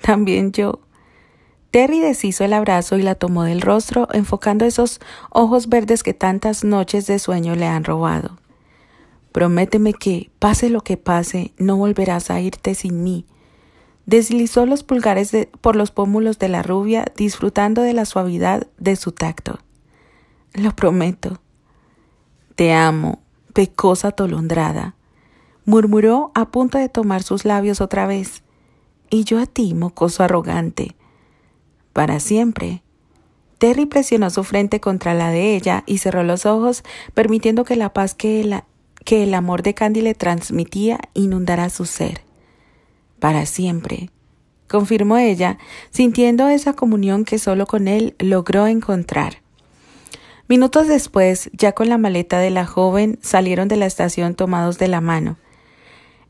También 0.00 0.52
yo. 0.52 0.80
Terry 1.76 2.00
deshizo 2.00 2.42
el 2.42 2.54
abrazo 2.54 2.96
y 2.96 3.02
la 3.02 3.16
tomó 3.16 3.42
del 3.42 3.60
rostro, 3.60 4.08
enfocando 4.14 4.64
esos 4.64 4.98
ojos 5.28 5.68
verdes 5.68 6.02
que 6.02 6.14
tantas 6.14 6.64
noches 6.64 7.06
de 7.06 7.18
sueño 7.18 7.54
le 7.54 7.66
han 7.66 7.84
robado. 7.84 8.38
Prométeme 9.30 9.92
que, 9.92 10.30
pase 10.38 10.70
lo 10.70 10.80
que 10.80 10.96
pase, 10.96 11.52
no 11.58 11.76
volverás 11.76 12.30
a 12.30 12.40
irte 12.40 12.74
sin 12.74 13.04
mí. 13.04 13.26
Deslizó 14.06 14.64
los 14.64 14.84
pulgares 14.84 15.36
por 15.60 15.76
los 15.76 15.90
pómulos 15.90 16.38
de 16.38 16.48
la 16.48 16.62
rubia, 16.62 17.04
disfrutando 17.14 17.82
de 17.82 17.92
la 17.92 18.06
suavidad 18.06 18.66
de 18.78 18.96
su 18.96 19.12
tacto. 19.12 19.58
Lo 20.54 20.74
prometo. 20.74 21.42
Te 22.54 22.72
amo, 22.72 23.20
pecosa 23.52 24.12
tolondrada. 24.12 24.94
murmuró 25.66 26.32
a 26.34 26.48
punto 26.48 26.78
de 26.78 26.88
tomar 26.88 27.22
sus 27.22 27.44
labios 27.44 27.82
otra 27.82 28.06
vez. 28.06 28.42
Y 29.10 29.24
yo 29.24 29.38
a 29.38 29.44
ti, 29.44 29.74
mocoso 29.74 30.22
arrogante. 30.22 30.95
Para 31.96 32.20
siempre. 32.20 32.82
Terry 33.56 33.86
presionó 33.86 34.28
su 34.28 34.44
frente 34.44 34.80
contra 34.80 35.14
la 35.14 35.30
de 35.30 35.56
ella 35.56 35.82
y 35.86 35.96
cerró 35.96 36.24
los 36.24 36.44
ojos, 36.44 36.84
permitiendo 37.14 37.64
que 37.64 37.74
la 37.74 37.94
paz 37.94 38.14
que 38.14 38.42
el, 38.42 39.32
amor 39.34 39.62
de 39.62 39.72
Candy 39.72 40.02
le 40.02 40.14
transmitía 40.14 41.00
inundara 41.14 41.70
su 41.70 41.86
ser. 41.86 42.20
Para 43.18 43.46
siempre, 43.46 44.10
confirmó 44.68 45.16
ella, 45.16 45.56
sintiendo 45.88 46.48
esa 46.48 46.74
comunión 46.74 47.24
que 47.24 47.38
solo 47.38 47.66
con 47.66 47.88
él 47.88 48.14
logró 48.18 48.66
encontrar. 48.66 49.38
Minutos 50.48 50.88
después, 50.88 51.48
ya 51.54 51.72
con 51.72 51.88
la 51.88 51.96
maleta 51.96 52.40
de 52.40 52.50
la 52.50 52.66
joven, 52.66 53.18
salieron 53.22 53.68
de 53.68 53.76
la 53.76 53.86
estación 53.86 54.34
tomados 54.34 54.76
de 54.76 54.88
la 54.88 55.00
mano. 55.00 55.38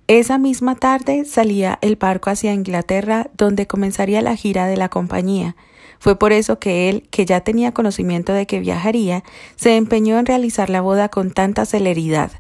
Esa 0.09 0.39
misma 0.39 0.77
tarde 0.77 1.25
salía 1.25 1.81
el 1.83 1.97
barco 1.97 2.31
hacia 2.31 2.55
Inglaterra, 2.55 3.29
donde 3.37 3.67
comenzaría 3.67 4.23
la 4.23 4.37
gira 4.37 4.67
de 4.67 4.77
la 4.77 4.89
compañía. 4.89 5.57
Fue 5.99 6.17
por 6.17 6.33
eso 6.33 6.61
que 6.61 6.89
él, 6.89 7.09
que 7.11 7.27
ya 7.27 7.41
tenía 7.41 7.75
conocimiento 7.75 8.33
de 8.33 8.47
que 8.47 8.61
viajaría, 8.61 9.25
se 9.57 9.77
empeñó 9.77 10.17
en 10.21 10.27
realizar 10.27 10.71
la 10.71 10.81
boda 10.81 11.09
con 11.09 11.33
tanta 11.33 11.67
celeridad, 11.67 12.31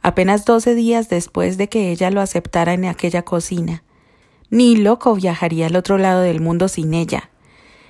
apenas 0.00 0.44
doce 0.44 0.76
días 0.76 1.08
después 1.08 1.58
de 1.58 1.68
que 1.68 1.90
ella 1.90 2.12
lo 2.12 2.20
aceptara 2.20 2.72
en 2.72 2.84
aquella 2.84 3.22
cocina. 3.22 3.82
Ni 4.50 4.76
loco 4.76 5.16
viajaría 5.16 5.66
al 5.66 5.74
otro 5.74 5.98
lado 5.98 6.20
del 6.20 6.40
mundo 6.40 6.68
sin 6.68 6.94
ella. 6.94 7.30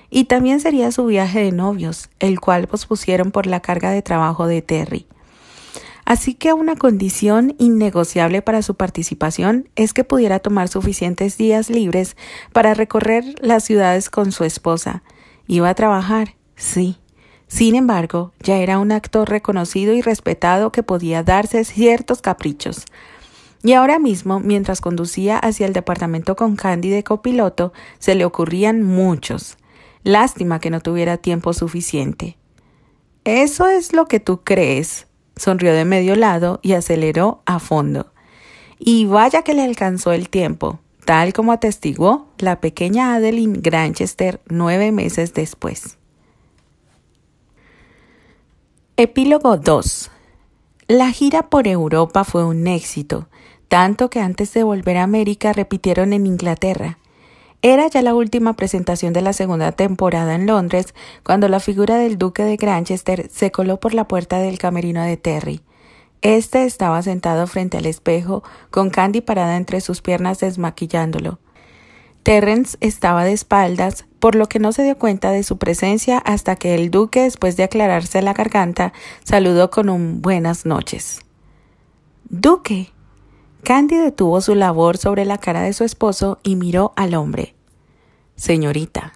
Y 0.09 0.23
también 0.23 0.59
sería 0.59 0.91
su 0.91 1.05
viaje 1.05 1.43
de 1.43 1.51
novios, 1.51 2.09
el 2.19 2.39
cual 2.39 2.67
pospusieron 2.67 3.29
por 3.29 3.45
la 3.45 3.59
carga 3.59 3.91
de 3.91 4.01
trabajo 4.01 4.47
de 4.47 4.63
Terry. 4.63 5.05
Así 6.09 6.33
que 6.33 6.53
una 6.53 6.75
condición 6.75 7.53
innegociable 7.59 8.41
para 8.41 8.63
su 8.63 8.73
participación 8.73 9.69
es 9.75 9.93
que 9.93 10.03
pudiera 10.03 10.39
tomar 10.39 10.67
suficientes 10.67 11.37
días 11.37 11.69
libres 11.69 12.17
para 12.51 12.73
recorrer 12.73 13.35
las 13.41 13.63
ciudades 13.63 14.09
con 14.09 14.31
su 14.31 14.43
esposa. 14.43 15.03
Iba 15.45 15.69
a 15.69 15.75
trabajar, 15.75 16.35
sí. 16.55 16.97
Sin 17.45 17.75
embargo, 17.75 18.33
ya 18.41 18.57
era 18.57 18.79
un 18.79 18.91
actor 18.91 19.29
reconocido 19.29 19.93
y 19.93 20.01
respetado 20.01 20.71
que 20.71 20.81
podía 20.81 21.21
darse 21.21 21.63
ciertos 21.63 22.23
caprichos. 22.23 22.85
Y 23.61 23.73
ahora 23.73 23.99
mismo, 23.99 24.39
mientras 24.39 24.81
conducía 24.81 25.37
hacia 25.37 25.67
el 25.67 25.73
departamento 25.73 26.35
con 26.35 26.55
Candy 26.55 26.89
de 26.89 27.03
copiloto, 27.03 27.71
se 27.99 28.15
le 28.15 28.25
ocurrían 28.25 28.81
muchos. 28.81 29.59
Lástima 30.01 30.59
que 30.59 30.71
no 30.71 30.81
tuviera 30.81 31.17
tiempo 31.17 31.53
suficiente. 31.53 32.39
Eso 33.25 33.67
es 33.67 33.93
lo 33.93 34.07
que 34.07 34.19
tú 34.19 34.43
crees, 34.43 35.05
sonrió 35.39 35.73
de 35.73 35.85
medio 35.85 36.15
lado 36.15 36.59
y 36.61 36.73
aceleró 36.73 37.41
a 37.45 37.57
fondo. 37.57 38.11
Y 38.77 39.05
vaya 39.05 39.41
que 39.41 39.55
le 39.55 39.63
alcanzó 39.63 40.11
el 40.11 40.29
tiempo, 40.29 40.79
tal 41.05 41.33
como 41.33 41.51
atestiguó 41.51 42.27
la 42.37 42.61
pequeña 42.61 43.15
Adeline 43.15 43.59
Granchester 43.61 44.41
nueve 44.47 44.91
meses 44.91 45.33
después. 45.33 45.97
Epílogo 48.95 49.57
2. 49.57 50.11
La 50.87 51.11
gira 51.11 51.49
por 51.49 51.67
Europa 51.67 52.23
fue 52.23 52.45
un 52.45 52.67
éxito, 52.67 53.27
tanto 53.67 54.11
que 54.11 54.19
antes 54.19 54.53
de 54.53 54.63
volver 54.63 54.97
a 54.97 55.03
América 55.03 55.53
repitieron 55.53 56.13
en 56.13 56.27
Inglaterra. 56.27 56.98
Era 57.61 57.87
ya 57.87 58.01
la 58.01 58.15
última 58.15 58.53
presentación 58.53 59.11
de 59.11 59.21
la 59.21 59.33
segunda 59.33 59.73
temporada 59.73 60.35
en 60.35 60.45
Londres 60.45 60.93
cuando 61.23 61.49
la 61.49 61.59
figura 61.59 61.97
del 61.97 62.17
duque 62.17 62.43
de 62.43 62.55
Granchester 62.55 63.29
se 63.29 63.51
coló 63.51 63.81
por 63.81 63.93
la 63.93 64.07
puerta 64.07 64.39
del 64.39 64.57
camerino 64.57 65.03
de 65.03 65.17
Terry. 65.17 65.61
Este 66.21 66.63
estaba 66.63 67.01
sentado 67.01 67.47
frente 67.47 67.77
al 67.77 67.85
espejo, 67.85 68.43
con 68.71 68.89
Candy 68.89 69.19
parada 69.21 69.57
entre 69.57 69.81
sus 69.81 70.01
piernas 70.01 70.39
desmaquillándolo. 70.39 71.39
Terence 72.23 72.77
estaba 72.81 73.23
de 73.23 73.33
espaldas, 73.33 74.05
por 74.19 74.35
lo 74.35 74.47
que 74.47 74.59
no 74.59 74.71
se 74.71 74.83
dio 74.83 74.97
cuenta 74.97 75.31
de 75.31 75.43
su 75.43 75.57
presencia 75.57 76.17
hasta 76.17 76.55
que 76.55 76.75
el 76.75 76.91
duque, 76.91 77.23
después 77.23 77.57
de 77.57 77.63
aclararse 77.63 78.21
la 78.21 78.33
garganta, 78.33 78.93
saludó 79.23 79.69
con 79.69 79.89
un 79.89 80.21
buenas 80.21 80.65
noches. 80.65 81.21
Duque, 82.29 82.91
Candy 83.63 83.97
detuvo 83.97 84.41
su 84.41 84.55
labor 84.55 84.97
sobre 84.97 85.25
la 85.25 85.37
cara 85.37 85.61
de 85.61 85.73
su 85.73 85.83
esposo 85.83 86.39
y 86.43 86.55
miró 86.55 86.93
al 86.95 87.15
hombre. 87.15 87.55
Señorita. 88.35 89.13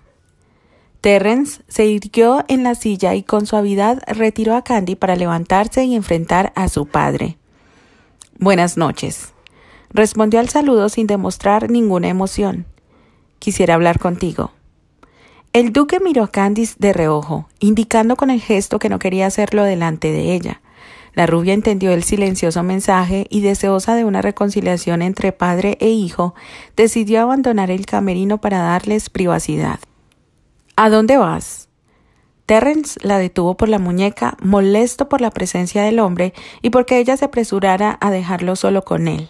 Terrence 1.01 1.61
se 1.67 1.85
irguió 1.85 2.45
en 2.47 2.63
la 2.63 2.75
silla 2.75 3.13
y 3.13 3.23
con 3.23 3.45
suavidad 3.45 4.01
retiró 4.07 4.55
a 4.55 4.63
Candy 4.63 4.95
para 4.95 5.15
levantarse 5.15 5.83
y 5.83 5.95
enfrentar 5.95 6.53
a 6.55 6.69
su 6.69 6.85
padre. 6.85 7.37
Buenas 8.39 8.77
noches. 8.77 9.33
Respondió 9.89 10.39
al 10.39 10.49
saludo 10.49 10.89
sin 10.89 11.07
demostrar 11.07 11.69
ninguna 11.69 12.07
emoción. 12.07 12.65
Quisiera 13.39 13.73
hablar 13.73 13.99
contigo. 13.99 14.51
El 15.53 15.71
duque 15.71 15.99
miró 15.99 16.23
a 16.23 16.31
Candice 16.31 16.75
de 16.79 16.93
reojo, 16.93 17.47
indicando 17.59 18.15
con 18.15 18.31
el 18.31 18.41
gesto 18.41 18.79
que 18.79 18.89
no 18.89 18.97
quería 18.97 19.27
hacerlo 19.27 19.63
delante 19.63 20.11
de 20.11 20.33
ella. 20.33 20.62
La 21.13 21.27
rubia 21.27 21.53
entendió 21.53 21.91
el 21.91 22.03
silencioso 22.03 22.63
mensaje 22.63 23.27
y, 23.29 23.41
deseosa 23.41 23.95
de 23.95 24.05
una 24.05 24.21
reconciliación 24.21 25.01
entre 25.01 25.31
padre 25.31 25.77
e 25.79 25.89
hijo, 25.89 26.33
decidió 26.75 27.21
abandonar 27.21 27.69
el 27.69 27.85
camerino 27.85 28.39
para 28.39 28.59
darles 28.59 29.09
privacidad. 29.09 29.79
¿A 30.75 30.89
dónde 30.89 31.17
vas? 31.17 31.69
Terrence 32.47 32.99
la 33.03 33.19
detuvo 33.19 33.55
por 33.55 33.69
la 33.69 33.79
muñeca, 33.79 34.37
molesto 34.41 35.07
por 35.07 35.21
la 35.21 35.31
presencia 35.31 35.83
del 35.83 35.99
hombre 35.99 36.33
y 36.61 36.71
porque 36.71 36.97
ella 36.97 37.15
se 37.15 37.25
apresurara 37.25 37.97
a 38.01 38.11
dejarlo 38.11 38.55
solo 38.55 38.83
con 38.83 39.07
él. 39.07 39.29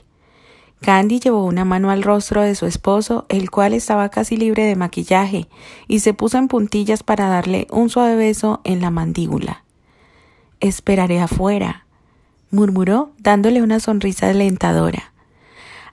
Candy 0.81 1.19
llevó 1.19 1.45
una 1.45 1.63
mano 1.63 1.91
al 1.91 2.03
rostro 2.03 2.41
de 2.41 2.55
su 2.55 2.65
esposo, 2.65 3.25
el 3.29 3.51
cual 3.51 3.73
estaba 3.73 4.09
casi 4.09 4.35
libre 4.35 4.65
de 4.65 4.75
maquillaje, 4.75 5.47
y 5.87 5.99
se 5.99 6.13
puso 6.13 6.37
en 6.37 6.49
puntillas 6.49 7.03
para 7.03 7.29
darle 7.29 7.67
un 7.71 7.89
suave 7.89 8.17
beso 8.17 8.59
en 8.65 8.81
la 8.81 8.89
mandíbula. 8.89 9.62
Esperaré 10.63 11.19
afuera, 11.19 11.85
murmuró, 12.49 13.11
dándole 13.17 13.61
una 13.61 13.81
sonrisa 13.81 14.29
alentadora. 14.29 15.11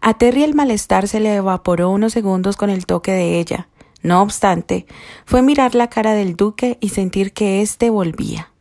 A 0.01 0.15
Terry 0.17 0.45
el 0.45 0.55
malestar 0.55 1.09
se 1.09 1.19
le 1.19 1.35
evaporó 1.35 1.91
unos 1.91 2.13
segundos 2.13 2.57
con 2.57 2.71
el 2.71 2.87
toque 2.87 3.11
de 3.11 3.41
ella. 3.41 3.67
No 4.05 4.23
obstante, 4.23 4.87
fue 5.27 5.43
mirar 5.43 5.75
la 5.75 5.89
cara 5.89 6.13
del 6.13 6.37
duque 6.37 6.79
y 6.81 6.91
sentir 6.91 7.33
que 7.33 7.63
éste 7.63 7.91
volvía. 7.91 8.53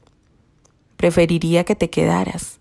Preferiría 0.98 1.64
que 1.64 1.76
te 1.76 1.92
quedaras. 1.92 2.60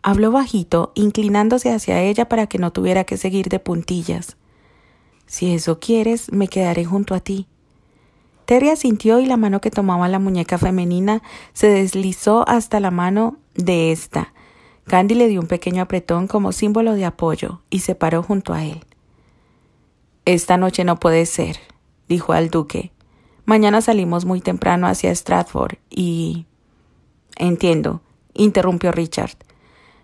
Habló 0.00 0.30
bajito, 0.30 0.92
inclinándose 0.94 1.72
hacia 1.72 2.00
ella 2.00 2.28
para 2.28 2.46
que 2.46 2.58
no 2.58 2.70
tuviera 2.70 3.02
que 3.02 3.16
seguir 3.16 3.48
de 3.48 3.58
puntillas. 3.58 4.36
Si 5.26 5.52
eso 5.52 5.80
quieres, 5.80 6.30
me 6.30 6.46
quedaré 6.46 6.84
junto 6.84 7.16
a 7.16 7.20
ti. 7.20 7.48
Terry 8.46 8.70
asintió 8.70 9.18
y 9.18 9.26
la 9.26 9.36
mano 9.36 9.60
que 9.60 9.72
tomaba 9.72 10.08
la 10.08 10.20
muñeca 10.20 10.56
femenina 10.56 11.22
se 11.52 11.68
deslizó 11.68 12.48
hasta 12.48 12.78
la 12.80 12.92
mano 12.92 13.36
de 13.54 13.90
ésta. 13.90 14.32
Candy 14.84 15.16
le 15.16 15.26
dio 15.26 15.40
un 15.40 15.48
pequeño 15.48 15.82
apretón 15.82 16.28
como 16.28 16.52
símbolo 16.52 16.94
de 16.94 17.04
apoyo 17.04 17.60
y 17.70 17.80
se 17.80 17.96
paró 17.96 18.22
junto 18.22 18.54
a 18.54 18.64
él. 18.64 18.84
Esta 20.24 20.56
noche 20.56 20.84
no 20.84 20.96
puede 20.96 21.26
ser, 21.26 21.58
dijo 22.08 22.32
al 22.32 22.50
duque. 22.50 22.92
Mañana 23.44 23.80
salimos 23.80 24.24
muy 24.24 24.40
temprano 24.40 24.86
hacia 24.86 25.14
Stratford 25.14 25.78
y. 25.90 26.46
Entiendo, 27.36 28.00
interrumpió 28.32 28.92
Richard. 28.92 29.36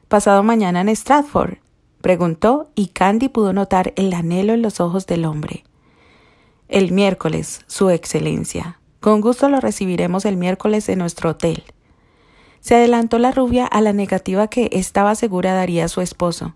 ¿Pasado 0.08 0.42
mañana 0.42 0.80
en 0.80 0.88
Stratford? 0.94 1.58
preguntó 2.00 2.70
y 2.74 2.88
Candy 2.88 3.28
pudo 3.28 3.52
notar 3.52 3.92
el 3.96 4.12
anhelo 4.12 4.52
en 4.52 4.62
los 4.62 4.80
ojos 4.80 5.06
del 5.06 5.24
hombre. 5.24 5.64
El 6.72 6.90
miércoles, 6.90 7.60
Su 7.66 7.90
Excelencia. 7.90 8.78
Con 8.98 9.20
gusto 9.20 9.50
lo 9.50 9.60
recibiremos 9.60 10.24
el 10.24 10.38
miércoles 10.38 10.88
en 10.88 11.00
nuestro 11.00 11.28
hotel. 11.28 11.64
Se 12.60 12.76
adelantó 12.76 13.18
la 13.18 13.30
rubia 13.30 13.66
a 13.66 13.82
la 13.82 13.92
negativa 13.92 14.48
que 14.48 14.70
estaba 14.72 15.14
segura 15.14 15.52
daría 15.52 15.86
su 15.88 16.00
esposo. 16.00 16.54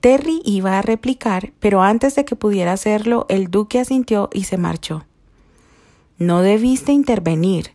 Terry 0.00 0.42
iba 0.44 0.78
a 0.78 0.82
replicar, 0.82 1.54
pero 1.60 1.80
antes 1.80 2.14
de 2.14 2.26
que 2.26 2.36
pudiera 2.36 2.74
hacerlo, 2.74 3.24
el 3.30 3.50
duque 3.50 3.80
asintió 3.80 4.28
y 4.34 4.44
se 4.44 4.58
marchó. 4.58 5.06
No 6.18 6.42
debiste 6.42 6.92
intervenir. 6.92 7.72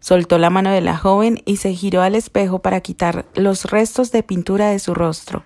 Soltó 0.00 0.38
la 0.38 0.48
mano 0.48 0.70
de 0.70 0.80
la 0.80 0.96
joven 0.96 1.42
y 1.44 1.58
se 1.58 1.74
giró 1.74 2.00
al 2.00 2.14
espejo 2.14 2.60
para 2.60 2.80
quitar 2.80 3.26
los 3.34 3.66
restos 3.66 4.10
de 4.10 4.22
pintura 4.22 4.70
de 4.70 4.78
su 4.78 4.94
rostro. 4.94 5.44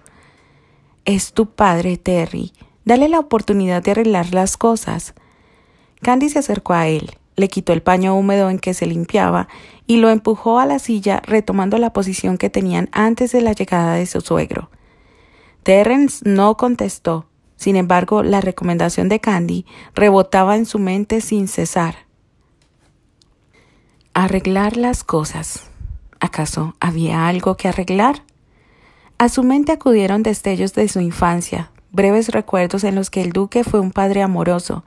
Es 1.04 1.32
tu 1.32 1.46
padre, 1.46 1.96
Terry. 1.96 2.52
Dale 2.84 3.08
la 3.08 3.18
oportunidad 3.18 3.82
de 3.82 3.90
arreglar 3.90 4.32
las 4.32 4.56
cosas. 4.56 5.14
Candy 6.02 6.28
se 6.28 6.38
acercó 6.38 6.74
a 6.74 6.88
él, 6.88 7.16
le 7.36 7.48
quitó 7.48 7.72
el 7.72 7.82
paño 7.82 8.14
húmedo 8.14 8.50
en 8.50 8.58
que 8.58 8.74
se 8.74 8.86
limpiaba 8.86 9.48
y 9.86 9.98
lo 9.98 10.10
empujó 10.10 10.58
a 10.58 10.66
la 10.66 10.78
silla 10.78 11.22
retomando 11.24 11.78
la 11.78 11.92
posición 11.92 12.36
que 12.36 12.50
tenían 12.50 12.88
antes 12.92 13.32
de 13.32 13.40
la 13.40 13.52
llegada 13.52 13.94
de 13.94 14.06
su 14.06 14.20
suegro. 14.20 14.70
Terrence 15.62 16.28
no 16.28 16.56
contestó. 16.56 17.26
Sin 17.56 17.76
embargo, 17.76 18.22
la 18.22 18.40
recomendación 18.40 19.08
de 19.08 19.20
Candy 19.20 19.66
rebotaba 19.94 20.56
en 20.56 20.66
su 20.66 20.78
mente 20.78 21.20
sin 21.20 21.48
cesar. 21.48 22.06
Arreglar 24.14 24.76
las 24.76 25.04
cosas. 25.04 25.68
¿Acaso 26.20 26.74
había 26.80 27.28
algo 27.28 27.56
que 27.56 27.68
arreglar? 27.68 28.22
A 29.18 29.28
su 29.28 29.42
mente 29.42 29.72
acudieron 29.72 30.22
destellos 30.22 30.74
de 30.74 30.88
su 30.88 31.00
infancia, 31.00 31.72
breves 31.90 32.28
recuerdos 32.28 32.84
en 32.84 32.94
los 32.94 33.10
que 33.10 33.22
el 33.22 33.32
duque 33.32 33.64
fue 33.64 33.80
un 33.80 33.90
padre 33.90 34.22
amoroso, 34.22 34.84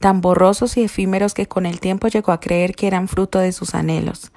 tan 0.00 0.20
borrosos 0.20 0.76
y 0.76 0.82
efímeros 0.82 1.34
que 1.34 1.46
con 1.46 1.66
el 1.66 1.78
tiempo 1.78 2.08
llegó 2.08 2.32
a 2.32 2.40
creer 2.40 2.74
que 2.74 2.86
eran 2.86 3.06
fruto 3.06 3.38
de 3.38 3.52
sus 3.52 3.74
anhelos. 3.74 4.32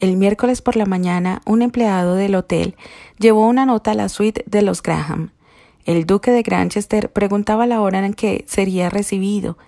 El 0.00 0.16
miércoles 0.16 0.62
por 0.62 0.76
la 0.76 0.86
mañana, 0.86 1.42
un 1.44 1.60
empleado 1.60 2.14
del 2.14 2.34
hotel 2.34 2.76
llevó 3.18 3.46
una 3.46 3.66
nota 3.66 3.90
a 3.90 3.94
la 3.94 4.08
suite 4.08 4.44
de 4.46 4.62
los 4.62 4.82
Graham. 4.82 5.32
El 5.84 6.06
duque 6.06 6.30
de 6.30 6.42
Granchester 6.42 7.12
preguntaba 7.12 7.66
la 7.66 7.80
hora 7.80 8.04
en 8.04 8.14
que 8.14 8.44
sería 8.48 8.90
recibido. 8.90 9.58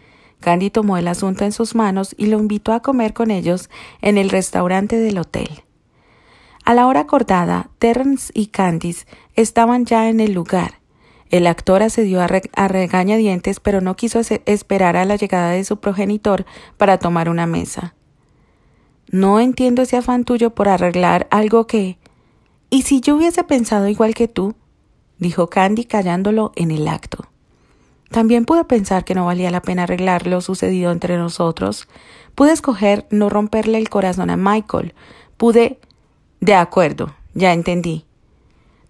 Candy 0.41 0.71
tomó 0.71 0.97
el 0.97 1.09
asunto 1.09 1.45
en 1.45 1.53
sus 1.53 1.75
manos 1.75 2.15
y 2.17 2.27
lo 2.27 2.39
invitó 2.39 2.73
a 2.73 2.81
comer 2.81 3.13
con 3.13 3.31
ellos 3.31 3.71
en 4.01 4.19
el 4.19 4.31
restaurante 4.31 4.99
del 4.99 5.19
hotel. 5.19 5.65
A 6.65 6.75
la 6.75 6.87
hora 6.87 7.01
acordada, 7.01 7.71
Terence 7.79 8.31
y 8.35 8.47
Candice 8.47 9.07
estaban 9.35 9.85
ya 9.85 10.09
en 10.09 10.21
el 10.21 10.33
lugar. 10.33 10.84
El 11.31 11.47
actor 11.47 11.83
accedió 11.83 12.21
a, 12.21 12.29
a 12.55 12.69
regañadientes, 12.69 13.61
pero 13.61 13.81
no 13.81 13.97
quiso 13.97 14.21
esperar 14.21 14.97
a 14.97 15.05
la 15.05 15.17
llegada 15.17 15.51
de 15.51 15.65
su 15.65 15.79
progenitor 15.79 16.45
para 16.77 16.99
tomar 16.99 17.29
una 17.29 17.47
mesa. 17.47 17.95
No 19.11 19.41
entiendo 19.41 19.83
ese 19.83 19.97
afán 19.97 20.25
tuyo 20.25 20.51
por 20.51 20.69
arreglar 20.69 21.27
algo 21.31 21.67
que. 21.67 21.99
¿Y 22.71 22.83
si 22.83 23.01
yo 23.01 23.17
hubiese 23.17 23.45
pensado 23.45 23.89
igual 23.89 24.15
que 24.15 24.29
tú? 24.29 24.55
dijo 25.19 25.49
Candy 25.49 25.85
callándolo 25.85 26.53
en 26.57 26.71
el 26.71 26.89
acto. 26.89 27.29
También 28.11 28.45
pude 28.45 28.65
pensar 28.65 29.05
que 29.05 29.15
no 29.15 29.27
valía 29.27 29.51
la 29.51 29.63
pena 29.63 29.85
arreglar 29.85 30.27
lo 30.27 30.41
sucedido 30.41 30.93
entre 30.93 31.17
nosotros. 31.17 31.89
Pude 32.35 32.53
escoger 32.53 33.07
no 33.11 33.29
romperle 33.29 33.79
el 33.79 33.89
corazón 33.89 34.31
a 34.31 34.37
Michael. 34.37 34.95
Pude 35.37 35.81
de 36.41 36.55
acuerdo, 36.55 37.15
ya 37.35 37.53
entendí. 37.53 38.05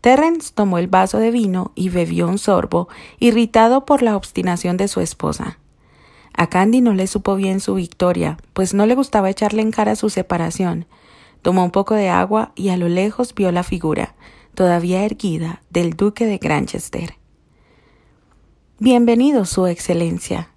Terence 0.05 0.53
tomó 0.55 0.77
el 0.77 0.87
vaso 0.87 1.17
de 1.17 1.31
vino 1.31 1.73
y 1.75 1.89
bebió 1.89 2.29
un 2.29 2.37
sorbo, 2.37 2.89
irritado 3.21 3.87
por 3.87 4.03
la 4.03 4.19
obstinación 4.19 4.77
de 4.77 4.87
su 4.87 5.01
esposa. 5.01 5.59
A 6.35 6.51
Candy 6.51 6.83
no 6.83 6.93
le 6.93 7.07
supo 7.07 7.37
bien 7.37 7.59
su 7.59 7.73
victoria, 7.77 8.37
pues 8.53 8.75
no 8.75 8.85
le 8.85 8.97
gustaba 8.97 9.31
echarle 9.31 9.63
en 9.63 9.71
cara 9.71 9.97
su 9.97 10.11
separación. 10.11 10.85
Tomó 11.41 11.65
un 11.65 11.71
poco 11.71 11.95
de 11.95 12.11
agua 12.11 12.53
y 12.55 12.69
a 12.69 12.77
lo 12.77 12.91
lejos 12.91 13.35
vio 13.35 13.51
la 13.51 13.63
figura, 13.63 14.15
todavía 14.55 15.07
erguida, 15.07 15.63
del 15.71 15.95
duque 15.95 16.27
de 16.27 16.37
Granchester. 16.37 17.15
Bienvenido, 18.79 19.47
Su 19.47 19.67
Excelencia. 19.67 20.51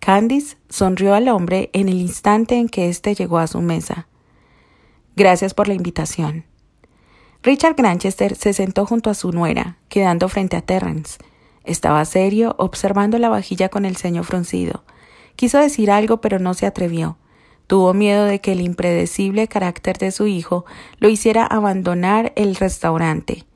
Candice 0.00 0.56
sonrió 0.68 1.14
al 1.14 1.28
hombre 1.28 1.70
en 1.74 1.88
el 1.88 2.00
instante 2.00 2.56
en 2.56 2.68
que 2.68 2.88
éste 2.88 3.14
llegó 3.14 3.38
a 3.38 3.46
su 3.46 3.60
mesa. 3.60 4.08
Gracias 5.14 5.54
por 5.54 5.68
la 5.68 5.74
invitación. 5.74 6.49
Richard 7.42 7.74
Granchester 7.74 8.36
se 8.36 8.52
sentó 8.52 8.84
junto 8.84 9.08
a 9.08 9.14
su 9.14 9.32
nuera, 9.32 9.78
quedando 9.88 10.28
frente 10.28 10.58
a 10.58 10.60
Terrence. 10.60 11.18
Estaba 11.64 12.04
serio, 12.04 12.54
observando 12.58 13.18
la 13.18 13.30
vajilla 13.30 13.70
con 13.70 13.86
el 13.86 13.96
ceño 13.96 14.24
fruncido. 14.24 14.84
Quiso 15.36 15.58
decir 15.58 15.90
algo, 15.90 16.20
pero 16.20 16.38
no 16.38 16.52
se 16.52 16.66
atrevió. 16.66 17.16
Tuvo 17.66 17.94
miedo 17.94 18.24
de 18.26 18.42
que 18.42 18.52
el 18.52 18.60
impredecible 18.60 19.48
carácter 19.48 19.96
de 19.96 20.10
su 20.10 20.26
hijo 20.26 20.66
lo 20.98 21.08
hiciera 21.08 21.46
abandonar 21.46 22.34
el 22.36 22.56
restaurante. 22.56 23.46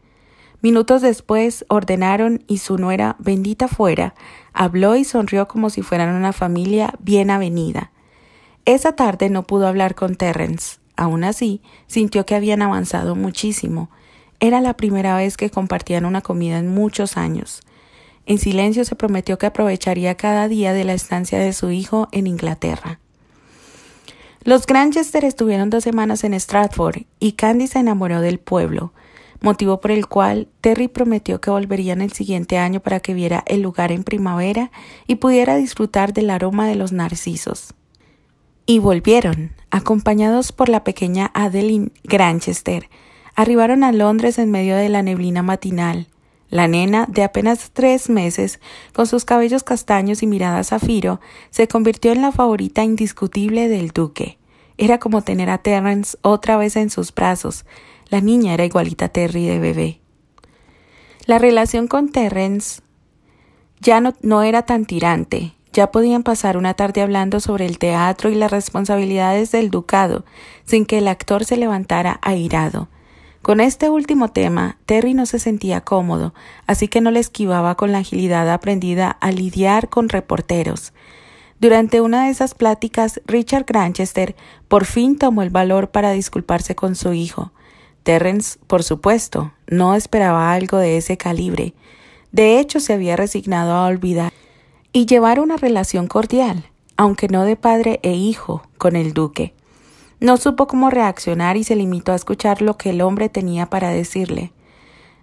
Minutos 0.63 1.03
después 1.03 1.67
ordenaron 1.69 2.43
y 2.47 2.59
su 2.59 2.79
nuera, 2.79 3.17
bendita 3.19 3.69
fuera, 3.69 4.15
habló 4.55 4.97
y 4.97 5.05
sonrió 5.05 5.47
como 5.47 5.69
si 5.69 5.83
fueran 5.83 6.15
una 6.15 6.33
familia 6.33 6.95
bien 7.01 7.31
avenida. 7.31 7.91
Esa 8.65 8.97
tarde 8.97 9.29
no 9.29 9.43
pudo 9.43 9.67
hablar 9.67 9.95
con 9.95 10.15
Terrence. 10.15 10.79
Aún 10.97 11.25
así, 11.25 11.61
sintió 11.87 12.25
que 12.27 12.35
habían 12.35 12.63
avanzado 12.63 13.15
muchísimo. 13.17 13.91
Era 14.41 14.61
la 14.61 14.77
primera 14.77 15.17
vez 15.17 15.37
que 15.37 15.51
compartían 15.51 16.05
una 16.05 16.21
comida 16.21 16.59
en 16.59 16.69
muchos 16.69 17.17
años. 17.17 17.63
En 18.27 18.39
silencio 18.39 18.85
se 18.85 18.97
prometió 18.97 19.39
que 19.39 19.47
aprovecharía 19.47 20.17
cada 20.17 20.49
día 20.49 20.73
de 20.73 20.85
la 20.85 20.95
estancia 20.95 21.39
de 21.39 21.53
su 21.53 21.71
hijo 21.71 22.09
en 22.13 22.27
Inglaterra. 22.27 22.99
Los 24.45 24.67
Granchester 24.67 25.25
estuvieron 25.25 25.71
dos 25.71 25.85
semanas 25.85 26.23
en 26.23 26.39
Stratford 26.39 27.03
y 27.19 27.33
Candy 27.33 27.67
se 27.67 27.79
enamoró 27.79 28.21
del 28.21 28.39
pueblo, 28.39 28.93
motivo 29.41 29.81
por 29.81 29.91
el 29.91 30.07
cual 30.07 30.49
Terry 30.61 30.89
prometió 30.89 31.41
que 31.41 31.51
volverían 31.51 32.03
el 32.03 32.13
siguiente 32.13 32.59
año 32.59 32.81
para 32.81 33.01
que 33.01 33.15
viera 33.15 33.43
el 33.47 33.63
lugar 33.63 33.91
en 33.91 34.05
primavera 34.05 34.71
y 35.07 35.17
pudiera 35.17 35.57
disfrutar 35.57 36.13
del 36.13 36.31
aroma 36.31 36.67
de 36.69 36.75
los 36.75 36.93
narcisos. 36.93 37.73
Y 38.67 38.81
volvieron, 38.81 39.53
acompañados 39.75 40.53
por 40.53 40.69
la 40.69 40.85
pequeña 40.85 41.33
Adeline 41.35 41.91
Granchester. 42.05 42.89
Arribaron 43.35 43.83
a 43.83 43.91
Londres 43.91 44.39
en 44.39 44.53
medio 44.53 44.77
de 44.77 44.89
la 44.89 45.03
neblina 45.03 45.43
matinal. 45.43 46.07
La 46.49 46.69
nena, 46.69 47.07
de 47.09 47.25
apenas 47.25 47.73
tres 47.73 48.09
meses, 48.09 48.61
con 48.93 49.09
sus 49.09 49.25
cabellos 49.25 49.65
castaños 49.65 50.23
y 50.23 50.29
mirada 50.29 50.63
zafiro, 50.63 51.21
se 51.51 51.67
convirtió 51.67 52.13
en 52.13 52.23
la 52.23 52.31
favorita 52.31 52.85
indiscutible 52.85 53.67
del 53.69 53.91
duque. 53.91 54.39
Era 54.79 54.99
como 54.99 55.23
tener 55.23 55.51
a 55.51 55.59
Terence 55.59 56.17
otra 56.23 56.57
vez 56.57 56.77
en 56.77 56.89
sus 56.89 57.13
brazos. 57.13 57.65
La 58.11 58.21
niña 58.21 58.55
era 58.55 58.65
igualita 58.65 59.07
a 59.07 59.09
Terry 59.09 59.45
de 59.45 59.59
bebé. 59.59 60.01
La 61.27 61.41
relación 61.41 61.89
con 61.89 62.13
Terence 62.13 62.81
ya 63.81 64.01
no 64.01 64.43
era 64.45 64.63
tan 64.63 64.85
tirante, 64.85 65.55
ya 65.75 65.91
podían 65.91 66.23
pasar 66.23 66.57
una 66.57 66.75
tarde 66.75 67.03
hablando 67.03 67.41
sobre 67.41 67.67
el 67.67 67.79
teatro 67.79 68.31
y 68.31 68.37
las 68.37 68.51
responsabilidades 68.51 69.51
del 69.51 69.71
ducado, 69.71 70.25
sin 70.65 70.87
que 70.87 70.99
el 70.99 71.09
actor 71.09 71.45
se 71.45 71.57
levantara 71.57 72.21
airado. 72.23 72.89
Con 73.43 73.61
este 73.61 73.91
último 73.91 74.29
tema, 74.29 74.79
Terry 74.87 75.13
no 75.13 75.27
se 75.27 75.39
sentía 75.39 75.83
cómodo, 75.83 76.33
así 76.67 76.89
que 76.89 77.03
no 77.03 77.11
le 77.11 77.21
esquivaba 77.21 77.75
con 77.75 77.93
la 77.93 77.99
agilidad 77.99 78.49
aprendida 78.51 79.11
a 79.11 79.33
lidiar 79.33 79.91
con 79.91 80.09
reporteros. 80.09 80.95
Durante 81.61 82.01
una 82.01 82.25
de 82.25 82.31
esas 82.31 82.55
pláticas, 82.55 83.21
Richard 83.27 83.65
Granchester 83.67 84.35
por 84.69 84.87
fin 84.87 85.19
tomó 85.19 85.43
el 85.43 85.51
valor 85.51 85.91
para 85.91 86.13
disculparse 86.13 86.75
con 86.75 86.95
su 86.95 87.13
hijo. 87.13 87.53
Terence, 88.05 88.59
por 88.67 88.83
supuesto, 88.83 89.53
no 89.67 89.95
esperaba 89.95 90.53
algo 90.53 90.79
de 90.79 90.99
ese 90.99 91.17
calibre. 91.17 91.75
De 92.33 92.61
hecho, 92.61 92.81
se 92.81 92.93
había 92.93 93.17
resignado 93.17 93.73
a 93.73 93.87
olvidar 93.87 94.33
y 94.97 95.07
llevar 95.07 95.41
una 95.41 95.57
relación 95.57 96.07
cordial, 96.07 96.71
aunque 96.97 97.27
no 97.27 97.43
de 97.43 97.57
padre 97.57 97.99
e 98.05 98.15
hijo, 98.15 98.63
con 98.79 98.95
el 98.95 99.13
duque. 99.13 99.53
No 100.21 100.37
supo 100.37 100.69
cómo 100.69 100.89
reaccionar 100.89 101.57
y 101.57 101.65
se 101.65 101.75
limitó 101.75 102.13
a 102.13 102.15
escuchar 102.15 102.63
lo 102.63 102.77
que 102.77 102.91
el 102.91 103.03
hombre 103.03 103.29
tenía 103.29 103.67
para 103.67 103.91
decirle. 103.91 104.53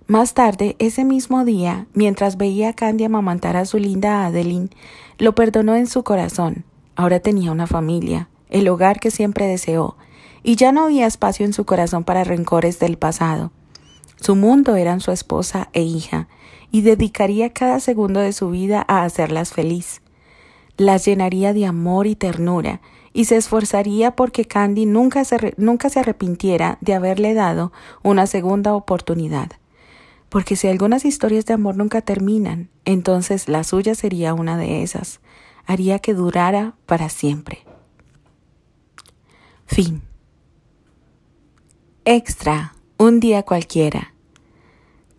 Más 0.08 0.34
tarde, 0.34 0.76
ese 0.80 1.06
mismo 1.06 1.46
día, 1.46 1.88
mientras 1.94 2.36
veía 2.36 2.68
a 2.68 2.74
Candy 2.74 3.06
amamantar 3.06 3.56
a 3.56 3.66
su 3.66 3.78
linda 3.78 4.26
Adeline, 4.26 4.72
lo 5.18 5.36
perdonó 5.36 5.78
en 5.78 5.88
su 5.88 6.04
corazón. 6.04 6.66
Ahora 6.98 7.22
tenía 7.22 7.54
una 7.54 7.66
familia, 7.66 8.28
el 8.50 8.68
hogar 8.68 9.00
que 9.00 9.10
siempre 9.10 9.48
deseó, 9.48 9.96
y 10.44 10.58
ya 10.58 10.74
no 10.74 10.84
había 10.84 11.08
espacio 11.08 11.46
en 11.46 11.54
su 11.54 11.66
corazón 11.66 12.04
para 12.04 12.26
rencores 12.26 12.78
del 12.80 12.98
pasado. 12.98 13.52
Su 14.20 14.36
mundo 14.36 14.76
eran 14.76 15.00
su 15.00 15.14
esposa 15.14 15.70
e 15.72 15.82
hija, 15.82 16.28
y 16.72 16.82
dedicaría 16.82 17.52
cada 17.52 17.80
segundo 17.80 18.20
de 18.20 18.34
su 18.34 18.50
vida 18.50 18.84
a 18.88 19.04
hacerlas 19.04 19.54
feliz. 19.54 20.02
Las 20.78 21.06
llenaría 21.06 21.54
de 21.54 21.66
amor 21.66 22.08
y 22.08 22.16
ternura, 22.16 22.82
y 23.14 23.26
se 23.26 23.38
esforzaría 23.38 24.16
porque 24.16 24.46
Candy 24.46 24.86
nunca 24.86 25.26
se, 25.26 25.54
nunca 25.58 25.90
se 25.90 26.00
arrepintiera 26.00 26.78
de 26.82 26.94
haberle 26.94 27.34
dado 27.34 27.74
una 28.04 28.26
segunda 28.26 28.74
oportunidad. 28.74 29.52
Porque 30.30 30.56
si 30.56 30.70
algunas 30.70 31.04
historias 31.04 31.46
de 31.46 31.54
amor 31.54 31.76
nunca 31.76 32.02
terminan, 32.02 32.70
entonces 32.86 33.50
la 33.50 33.66
suya 33.66 33.96
sería 33.96 34.34
una 34.34 34.58
de 34.58 34.82
esas. 34.82 35.20
Haría 35.66 36.00
que 36.00 36.14
durara 36.14 36.74
para 36.86 37.10
siempre. 37.10 37.60
Fin. 39.66 40.02
Extra. 42.06 42.76
Un 42.98 43.20
día 43.20 43.44
cualquiera. 43.44 44.11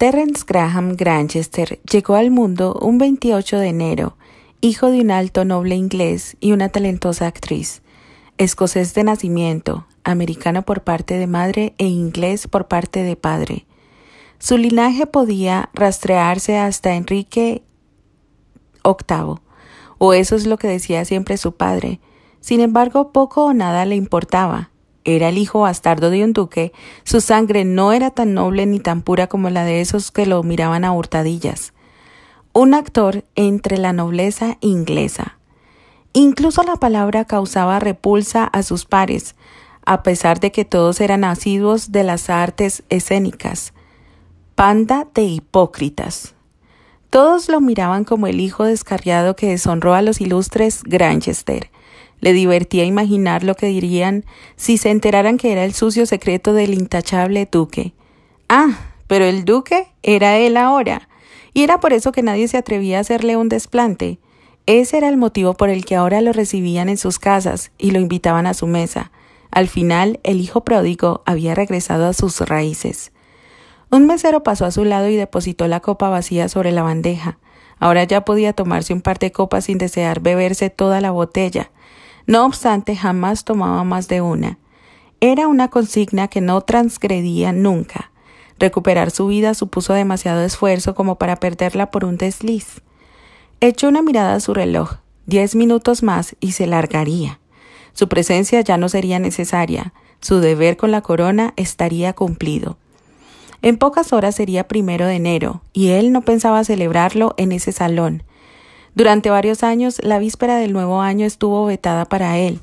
Terence 0.02 0.42
Graham 0.44 0.96
Granchester 0.96 1.80
llegó 1.82 2.16
al 2.16 2.32
mundo 2.32 2.76
un 2.82 2.98
28 2.98 3.58
de 3.58 3.68
enero, 3.68 4.16
hijo 4.60 4.90
de 4.90 5.00
un 5.00 5.12
alto 5.12 5.44
noble 5.44 5.76
inglés 5.76 6.36
y 6.40 6.50
una 6.50 6.70
talentosa 6.70 7.28
actriz. 7.28 7.82
Escocés 8.36 8.94
de 8.94 9.04
nacimiento, 9.04 9.86
americano 10.02 10.62
por 10.64 10.82
parte 10.82 11.18
de 11.18 11.28
madre 11.28 11.74
e 11.78 11.86
inglés 11.86 12.48
por 12.48 12.66
parte 12.66 13.04
de 13.04 13.14
padre. 13.14 13.64
Su 14.40 14.58
linaje 14.58 15.06
podía 15.06 15.70
rastrearse 15.72 16.58
hasta 16.58 16.96
Enrique 16.96 17.62
VIII, 18.84 19.36
o 19.98 20.14
eso 20.14 20.34
es 20.34 20.48
lo 20.48 20.58
que 20.58 20.66
decía 20.66 21.04
siempre 21.04 21.36
su 21.36 21.54
padre. 21.54 22.00
Sin 22.40 22.58
embargo, 22.58 23.12
poco 23.12 23.44
o 23.44 23.54
nada 23.54 23.84
le 23.84 23.94
importaba. 23.94 24.71
Era 25.04 25.30
el 25.30 25.38
hijo 25.38 25.60
bastardo 25.60 26.10
de 26.10 26.22
un 26.22 26.32
duque, 26.32 26.72
su 27.04 27.20
sangre 27.20 27.64
no 27.64 27.92
era 27.92 28.10
tan 28.10 28.34
noble 28.34 28.66
ni 28.66 28.78
tan 28.78 29.02
pura 29.02 29.26
como 29.26 29.50
la 29.50 29.64
de 29.64 29.80
esos 29.80 30.12
que 30.12 30.26
lo 30.26 30.42
miraban 30.42 30.84
a 30.84 30.92
hurtadillas. 30.92 31.72
Un 32.52 32.74
actor 32.74 33.24
entre 33.34 33.78
la 33.78 33.92
nobleza 33.92 34.58
inglesa. 34.60 35.38
Incluso 36.12 36.62
la 36.62 36.76
palabra 36.76 37.24
causaba 37.24 37.80
repulsa 37.80 38.44
a 38.44 38.62
sus 38.62 38.84
pares, 38.84 39.34
a 39.84 40.04
pesar 40.04 40.38
de 40.38 40.52
que 40.52 40.64
todos 40.64 41.00
eran 41.00 41.24
asiduos 41.24 41.90
de 41.90 42.04
las 42.04 42.30
artes 42.30 42.84
escénicas. 42.88 43.72
Panda 44.54 45.08
de 45.14 45.22
hipócritas. 45.22 46.34
Todos 47.10 47.48
lo 47.48 47.60
miraban 47.60 48.04
como 48.04 48.28
el 48.28 48.38
hijo 48.38 48.64
descarriado 48.64 49.34
que 49.34 49.48
deshonró 49.48 49.94
a 49.94 50.02
los 50.02 50.20
ilustres 50.20 50.82
Granchester. 50.84 51.71
Le 52.22 52.32
divertía 52.32 52.84
imaginar 52.84 53.42
lo 53.42 53.56
que 53.56 53.66
dirían 53.66 54.24
si 54.54 54.78
se 54.78 54.90
enteraran 54.90 55.38
que 55.38 55.50
era 55.50 55.64
el 55.64 55.74
sucio 55.74 56.06
secreto 56.06 56.54
del 56.54 56.72
intachable 56.72 57.48
duque. 57.50 57.94
Ah, 58.48 58.78
pero 59.08 59.24
el 59.24 59.44
duque 59.44 59.88
era 60.04 60.38
él 60.38 60.56
ahora, 60.56 61.08
y 61.52 61.64
era 61.64 61.80
por 61.80 61.92
eso 61.92 62.12
que 62.12 62.22
nadie 62.22 62.46
se 62.46 62.56
atrevía 62.56 62.98
a 62.98 63.00
hacerle 63.00 63.36
un 63.36 63.48
desplante. 63.48 64.20
Ese 64.66 64.98
era 64.98 65.08
el 65.08 65.16
motivo 65.16 65.54
por 65.54 65.68
el 65.68 65.84
que 65.84 65.96
ahora 65.96 66.20
lo 66.20 66.32
recibían 66.32 66.88
en 66.88 66.96
sus 66.96 67.18
casas 67.18 67.72
y 67.76 67.90
lo 67.90 67.98
invitaban 67.98 68.46
a 68.46 68.54
su 68.54 68.68
mesa. 68.68 69.10
Al 69.50 69.66
final, 69.66 70.20
el 70.22 70.40
hijo 70.40 70.62
pródigo 70.62 71.22
había 71.26 71.56
regresado 71.56 72.06
a 72.06 72.12
sus 72.12 72.40
raíces. 72.40 73.10
Un 73.90 74.06
mesero 74.06 74.44
pasó 74.44 74.64
a 74.64 74.70
su 74.70 74.84
lado 74.84 75.08
y 75.08 75.16
depositó 75.16 75.66
la 75.66 75.80
copa 75.80 76.08
vacía 76.08 76.48
sobre 76.48 76.70
la 76.70 76.84
bandeja. 76.84 77.38
Ahora 77.80 78.04
ya 78.04 78.24
podía 78.24 78.52
tomarse 78.52 78.92
un 78.92 79.00
par 79.00 79.18
de 79.18 79.32
copas 79.32 79.64
sin 79.64 79.78
desear 79.78 80.20
beberse 80.20 80.70
toda 80.70 81.00
la 81.00 81.10
botella. 81.10 81.72
No 82.26 82.44
obstante, 82.44 82.96
jamás 82.96 83.44
tomaba 83.44 83.84
más 83.84 84.08
de 84.08 84.20
una. 84.20 84.58
Era 85.20 85.48
una 85.48 85.68
consigna 85.68 86.28
que 86.28 86.40
no 86.40 86.60
transgredía 86.60 87.52
nunca. 87.52 88.10
Recuperar 88.58 89.10
su 89.10 89.26
vida 89.26 89.54
supuso 89.54 89.92
demasiado 89.92 90.42
esfuerzo 90.42 90.94
como 90.94 91.16
para 91.16 91.36
perderla 91.36 91.90
por 91.90 92.04
un 92.04 92.16
desliz. 92.16 92.82
Echó 93.60 93.88
una 93.88 94.02
mirada 94.02 94.34
a 94.34 94.40
su 94.40 94.54
reloj. 94.54 94.94
Diez 95.26 95.54
minutos 95.54 96.02
más 96.02 96.36
y 96.40 96.52
se 96.52 96.66
largaría. 96.66 97.38
Su 97.92 98.08
presencia 98.08 98.60
ya 98.60 98.76
no 98.76 98.88
sería 98.88 99.18
necesaria. 99.18 99.92
Su 100.20 100.40
deber 100.40 100.76
con 100.76 100.90
la 100.90 101.00
corona 101.00 101.52
estaría 101.56 102.12
cumplido. 102.12 102.78
En 103.62 103.76
pocas 103.76 104.12
horas 104.12 104.34
sería 104.34 104.66
primero 104.66 105.06
de 105.06 105.14
enero, 105.14 105.62
y 105.72 105.90
él 105.90 106.10
no 106.10 106.22
pensaba 106.22 106.64
celebrarlo 106.64 107.34
en 107.36 107.52
ese 107.52 107.70
salón. 107.70 108.24
Durante 108.94 109.30
varios 109.30 109.62
años, 109.62 110.00
la 110.02 110.18
víspera 110.18 110.56
del 110.56 110.72
nuevo 110.72 111.00
año 111.00 111.24
estuvo 111.24 111.64
vetada 111.64 112.04
para 112.04 112.38
él. 112.38 112.60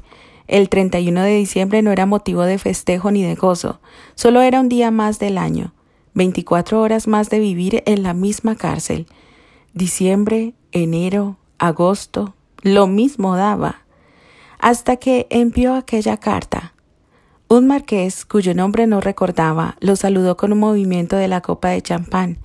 El 0.48 0.70
31 0.70 1.22
de 1.22 1.36
diciembre 1.36 1.82
no 1.82 1.92
era 1.92 2.06
motivo 2.06 2.44
de 2.44 2.58
festejo 2.58 3.12
ni 3.12 3.24
de 3.24 3.36
gozo, 3.36 3.80
solo 4.16 4.42
era 4.42 4.60
un 4.60 4.70
día 4.70 4.90
más 4.90 5.20
del 5.20 5.38
año, 5.38 5.74
24 6.16 6.82
horas 6.82 7.08
más 7.08 7.30
de 7.30 7.40
vivir 7.40 7.84
en 7.86 8.04
la 8.04 8.14
misma 8.14 8.56
cárcel. 8.56 9.08
Diciembre, 9.74 10.54
enero, 10.72 11.38
agosto, 11.60 12.34
lo 12.62 12.88
mismo 12.88 13.36
daba. 13.36 13.84
Hasta 14.60 14.98
que 14.98 15.28
envió 15.30 15.76
aquella 15.76 16.18
carta. 16.18 16.74
Un 17.48 17.68
marqués, 17.68 18.26
cuyo 18.26 18.54
nombre 18.54 18.86
no 18.88 19.02
recordaba, 19.02 19.76
lo 19.80 19.96
saludó 19.96 20.38
con 20.38 20.52
un 20.52 20.60
movimiento 20.60 21.16
de 21.16 21.28
la 21.28 21.42
copa 21.42 21.70
de 21.70 21.82
champán. 21.82 22.38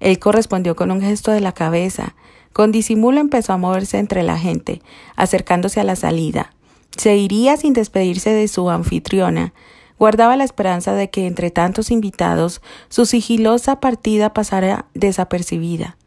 Él 0.00 0.18
correspondió 0.18 0.76
con 0.76 0.90
un 0.90 1.00
gesto 1.00 1.30
de 1.30 1.40
la 1.40 1.52
cabeza. 1.52 2.14
Con 2.56 2.72
disimulo 2.72 3.20
empezó 3.20 3.52
a 3.52 3.58
moverse 3.58 3.98
entre 3.98 4.22
la 4.22 4.38
gente, 4.38 4.80
acercándose 5.14 5.78
a 5.78 5.84
la 5.84 5.94
salida. 5.94 6.54
Se 6.96 7.14
iría 7.14 7.58
sin 7.58 7.74
despedirse 7.74 8.30
de 8.30 8.48
su 8.48 8.70
anfitriona. 8.70 9.52
Guardaba 9.98 10.36
la 10.36 10.44
esperanza 10.44 10.94
de 10.94 11.10
que 11.10 11.26
entre 11.26 11.50
tantos 11.50 11.90
invitados 11.90 12.62
su 12.88 13.04
sigilosa 13.04 13.78
partida 13.78 14.32
pasara 14.32 14.86
desapercibida. 14.94 15.98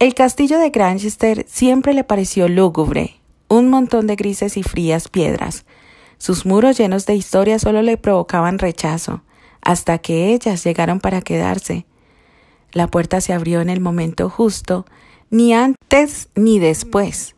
El 0.00 0.14
castillo 0.14 0.58
de 0.58 0.70
Granchester 0.70 1.46
siempre 1.48 1.94
le 1.94 2.02
pareció 2.02 2.48
lúgubre, 2.48 3.20
un 3.46 3.70
montón 3.70 4.08
de 4.08 4.16
grises 4.16 4.56
y 4.56 4.64
frías 4.64 5.06
piedras. 5.06 5.64
Sus 6.18 6.44
muros 6.44 6.76
llenos 6.76 7.06
de 7.06 7.14
historia 7.14 7.60
solo 7.60 7.82
le 7.82 7.98
provocaban 7.98 8.58
rechazo, 8.58 9.22
hasta 9.60 9.98
que 9.98 10.34
ellas 10.34 10.64
llegaron 10.64 10.98
para 10.98 11.22
quedarse. 11.22 11.86
La 12.72 12.88
puerta 12.88 13.20
se 13.20 13.32
abrió 13.32 13.60
en 13.60 13.70
el 13.70 13.80
momento 13.80 14.28
justo, 14.28 14.84
ni 15.34 15.52
antes 15.52 16.28
ni 16.36 16.60
después. 16.60 17.34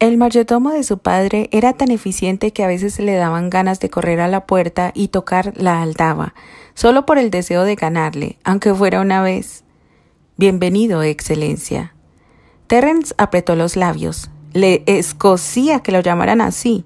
El 0.00 0.16
mayordomo 0.16 0.70
de 0.70 0.82
su 0.82 0.98
padre 0.98 1.48
era 1.52 1.72
tan 1.72 1.92
eficiente 1.92 2.52
que 2.52 2.64
a 2.64 2.66
veces 2.66 2.98
le 2.98 3.14
daban 3.14 3.48
ganas 3.48 3.78
de 3.78 3.88
correr 3.88 4.18
a 4.20 4.26
la 4.26 4.44
puerta 4.44 4.90
y 4.92 5.08
tocar 5.08 5.52
la 5.56 5.80
aldaba, 5.80 6.34
solo 6.74 7.06
por 7.06 7.16
el 7.16 7.30
deseo 7.30 7.62
de 7.62 7.76
ganarle, 7.76 8.38
aunque 8.42 8.74
fuera 8.74 9.00
una 9.00 9.22
vez. 9.22 9.62
Bienvenido, 10.36 11.04
Excelencia. 11.04 11.94
Terence 12.66 13.14
apretó 13.18 13.54
los 13.54 13.76
labios. 13.76 14.30
Le 14.52 14.82
escocía 14.86 15.78
que 15.78 15.92
lo 15.92 16.00
llamaran 16.00 16.40
así. 16.40 16.84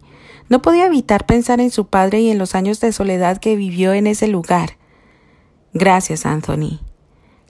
No 0.50 0.60
podía 0.60 0.84
evitar 0.84 1.24
pensar 1.24 1.60
en 1.60 1.70
su 1.70 1.86
padre 1.86 2.20
y 2.20 2.30
en 2.30 2.36
los 2.36 2.54
años 2.54 2.78
de 2.80 2.92
soledad 2.92 3.38
que 3.38 3.56
vivió 3.56 3.94
en 3.94 4.06
ese 4.06 4.28
lugar. 4.28 4.76
Gracias, 5.72 6.26
Anthony. 6.26 6.91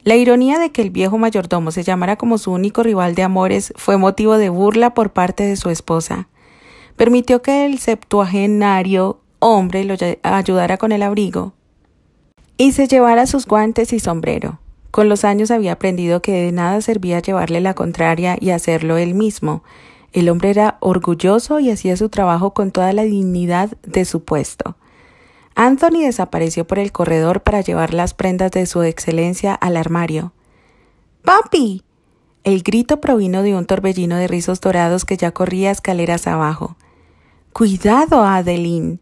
La 0.05 0.17
ironía 0.17 0.59
de 0.59 0.73
que 0.73 0.83
el 0.83 0.91
viejo 0.91 1.17
mayordomo 1.17 1.71
se 1.71 1.85
llamara 1.85 2.17
como 2.17 2.37
su 2.37 2.51
único 2.51 2.83
rival 2.83 3.15
de 3.15 3.23
amores 3.23 3.73
fue 3.77 3.99
motivo 3.99 4.37
de 4.37 4.49
burla 4.49 4.95
por 4.95 5.13
parte 5.13 5.45
de 5.45 5.57
su 5.57 5.71
esposa. 5.71 6.29
Permitió 6.97 7.41
que 7.41 7.67
el 7.67 7.79
septuagenario 7.79 9.21
hombre 9.39 9.85
lo 9.85 9.95
ayudara 10.23 10.77
con 10.77 10.91
el 10.91 11.03
abrigo 11.03 11.53
y 12.57 12.73
se 12.73 12.89
llevara 12.89 13.27
sus 13.27 13.47
guantes 13.47 13.93
y 13.93 14.01
sombrero. 14.01 14.59
Con 14.91 15.09
los 15.09 15.25
años 15.25 15.53
había 15.53 15.73
aprendido 15.73 16.21
que 16.21 16.33
de 16.33 16.53
nada 16.53 16.81
servía 16.81 17.21
llevarle 17.21 17.61
la 17.61 17.75
contraria 17.75 18.37
y 18.41 18.51
hacerlo 18.51 18.97
él 18.97 19.15
mismo. 19.15 19.63
El 20.13 20.29
hombre 20.29 20.51
era 20.51 20.79
orgulloso 20.81 21.61
y 21.61 21.71
hacía 21.71 21.97
su 21.97 22.09
trabajo 22.09 22.53
con 22.53 22.73
toda 22.73 22.93
la 22.93 23.05
dignidad 23.05 23.71
de 23.83 24.05
su 24.05 24.25
puesto. 24.25 24.77
Anthony 25.55 26.01
desapareció 26.03 26.67
por 26.67 26.79
el 26.79 26.93
corredor 26.93 27.43
para 27.43 27.61
llevar 27.61 27.95
las 27.95 28.15
prendas 28.15 28.51
de 28.53 28.67
su 28.67 28.83
excelencia 28.83 29.55
al 29.55 29.77
armario. 29.77 30.33
¡Papi! 31.25 31.83
El 32.45 32.63
grito 32.63 33.01
provino 33.01 33.43
de 33.43 33.55
un 33.55 33.67
torbellino 33.67 34.17
de 34.17 34.27
rizos 34.27 34.61
dorados 34.61 35.05
que 35.05 35.17
ya 35.17 35.31
corría 35.31 35.71
escaleras 35.71 36.27
abajo. 36.27 36.77
Cuidado, 37.53 38.25
Adeline. 38.25 38.99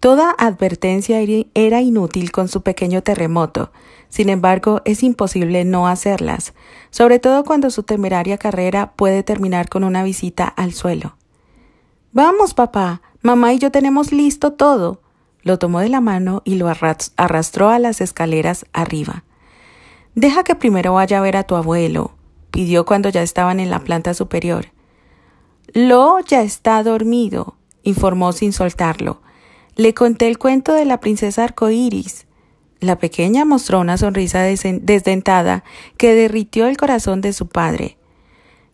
Toda 0.00 0.30
advertencia 0.38 1.18
era 1.54 1.80
inútil 1.80 2.30
con 2.30 2.48
su 2.48 2.62
pequeño 2.62 3.02
terremoto. 3.02 3.72
Sin 4.10 4.28
embargo, 4.28 4.80
es 4.84 5.02
imposible 5.02 5.64
no 5.64 5.88
hacerlas, 5.88 6.54
sobre 6.90 7.18
todo 7.18 7.42
cuando 7.44 7.70
su 7.70 7.82
temeraria 7.82 8.38
carrera 8.38 8.92
puede 8.96 9.22
terminar 9.22 9.68
con 9.68 9.82
una 9.82 10.02
visita 10.02 10.46
al 10.46 10.72
suelo. 10.72 11.16
Vamos, 12.12 12.54
papá. 12.54 13.02
Mamá 13.22 13.54
y 13.54 13.58
yo 13.58 13.70
tenemos 13.70 14.12
listo 14.12 14.52
todo. 14.52 15.00
Lo 15.44 15.58
tomó 15.58 15.80
de 15.80 15.90
la 15.90 16.00
mano 16.00 16.42
y 16.44 16.56
lo 16.56 16.68
arrastró 16.68 17.68
a 17.68 17.78
las 17.78 18.00
escaleras 18.00 18.66
arriba. 18.72 19.24
Deja 20.14 20.42
que 20.42 20.54
primero 20.54 20.94
vaya 20.94 21.18
a 21.18 21.20
ver 21.20 21.36
a 21.36 21.44
tu 21.44 21.54
abuelo, 21.54 22.12
pidió 22.50 22.84
cuando 22.84 23.10
ya 23.10 23.22
estaban 23.22 23.60
en 23.60 23.70
la 23.70 23.80
planta 23.80 24.14
superior. 24.14 24.66
Lo 25.72 26.20
ya 26.20 26.42
está 26.42 26.82
dormido, 26.82 27.56
informó 27.82 28.32
sin 28.32 28.52
soltarlo. 28.52 29.20
Le 29.76 29.92
conté 29.92 30.28
el 30.28 30.38
cuento 30.38 30.72
de 30.72 30.84
la 30.84 31.00
princesa 31.00 31.44
arcoíris. 31.44 32.26
La 32.80 32.98
pequeña 32.98 33.44
mostró 33.44 33.80
una 33.80 33.96
sonrisa 33.96 34.42
desdentada 34.42 35.64
que 35.96 36.14
derritió 36.14 36.66
el 36.66 36.76
corazón 36.76 37.20
de 37.20 37.32
su 37.32 37.48
padre. 37.48 37.96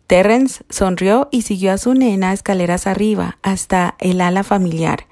Terence 0.07 0.63
sonrió 0.69 1.27
y 1.31 1.41
siguió 1.43 1.71
a 1.71 1.77
su 1.77 1.93
nena 1.93 2.33
escaleras 2.33 2.85
arriba 2.87 3.37
hasta 3.41 3.95
el 3.99 4.21
ala 4.21 4.43
familiar. 4.43 5.07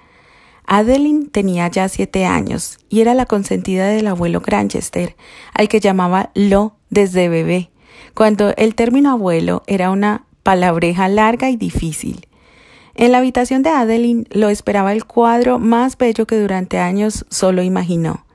Adeline 0.72 1.26
tenía 1.26 1.68
ya 1.68 1.90
siete 1.90 2.28
años 2.28 2.78
y 2.90 3.02
era 3.02 3.16
la 3.16 3.26
consentida 3.26 3.88
del 3.88 4.06
abuelo 4.06 4.40
Granchester, 4.40 5.16
al 5.56 5.68
que 5.68 5.80
llamaba 5.80 6.30
Lo 6.36 6.76
desde 6.92 7.28
bebé, 7.28 7.72
cuando 8.14 8.54
el 8.56 8.76
término 8.76 9.10
abuelo 9.10 9.64
era 9.66 9.90
una 9.90 10.26
palabreja 10.44 11.08
larga 11.08 11.50
y 11.50 11.58
difícil. 11.58 12.28
En 12.94 13.12
la 13.12 13.18
habitación 13.18 13.64
de 13.64 13.72
Adeline 13.72 14.28
lo 14.30 14.50
esperaba 14.50 14.94
el 14.94 15.06
cuadro 15.06 15.58
más 15.58 15.98
bello 15.98 16.28
que 16.28 16.40
durante 16.40 16.78
años 16.78 17.26
solo 17.32 17.64
imaginó. 17.64 18.28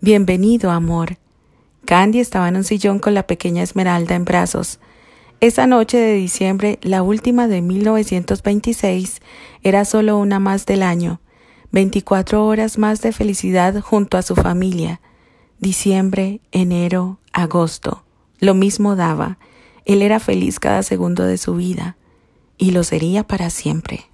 Bienvenido, 0.00 0.72
amor. 0.72 1.18
Candy 1.84 2.18
estaba 2.18 2.48
en 2.48 2.56
un 2.56 2.64
sillón 2.64 2.98
con 2.98 3.14
la 3.14 3.28
pequeña 3.28 3.62
Esmeralda 3.62 4.16
en 4.16 4.24
brazos. 4.24 4.80
Esa 5.38 5.68
noche 5.68 5.98
de 5.98 6.14
diciembre, 6.14 6.80
la 6.82 7.04
última 7.04 7.46
de 7.46 7.62
1926, 7.62 9.20
era 9.62 9.84
solo 9.84 10.18
una 10.18 10.40
más 10.40 10.66
del 10.66 10.82
año. 10.82 11.20
Veinticuatro 11.74 12.46
horas 12.46 12.78
más 12.78 13.02
de 13.02 13.10
felicidad 13.10 13.80
junto 13.80 14.16
a 14.16 14.22
su 14.22 14.36
familia. 14.36 15.00
Diciembre, 15.58 16.40
enero, 16.52 17.18
agosto. 17.32 18.04
Lo 18.38 18.54
mismo 18.54 18.94
daba. 18.94 19.38
Él 19.84 20.00
era 20.00 20.20
feliz 20.20 20.60
cada 20.60 20.84
segundo 20.84 21.24
de 21.24 21.36
su 21.36 21.56
vida 21.56 21.96
y 22.58 22.70
lo 22.70 22.84
sería 22.84 23.26
para 23.26 23.50
siempre. 23.50 24.04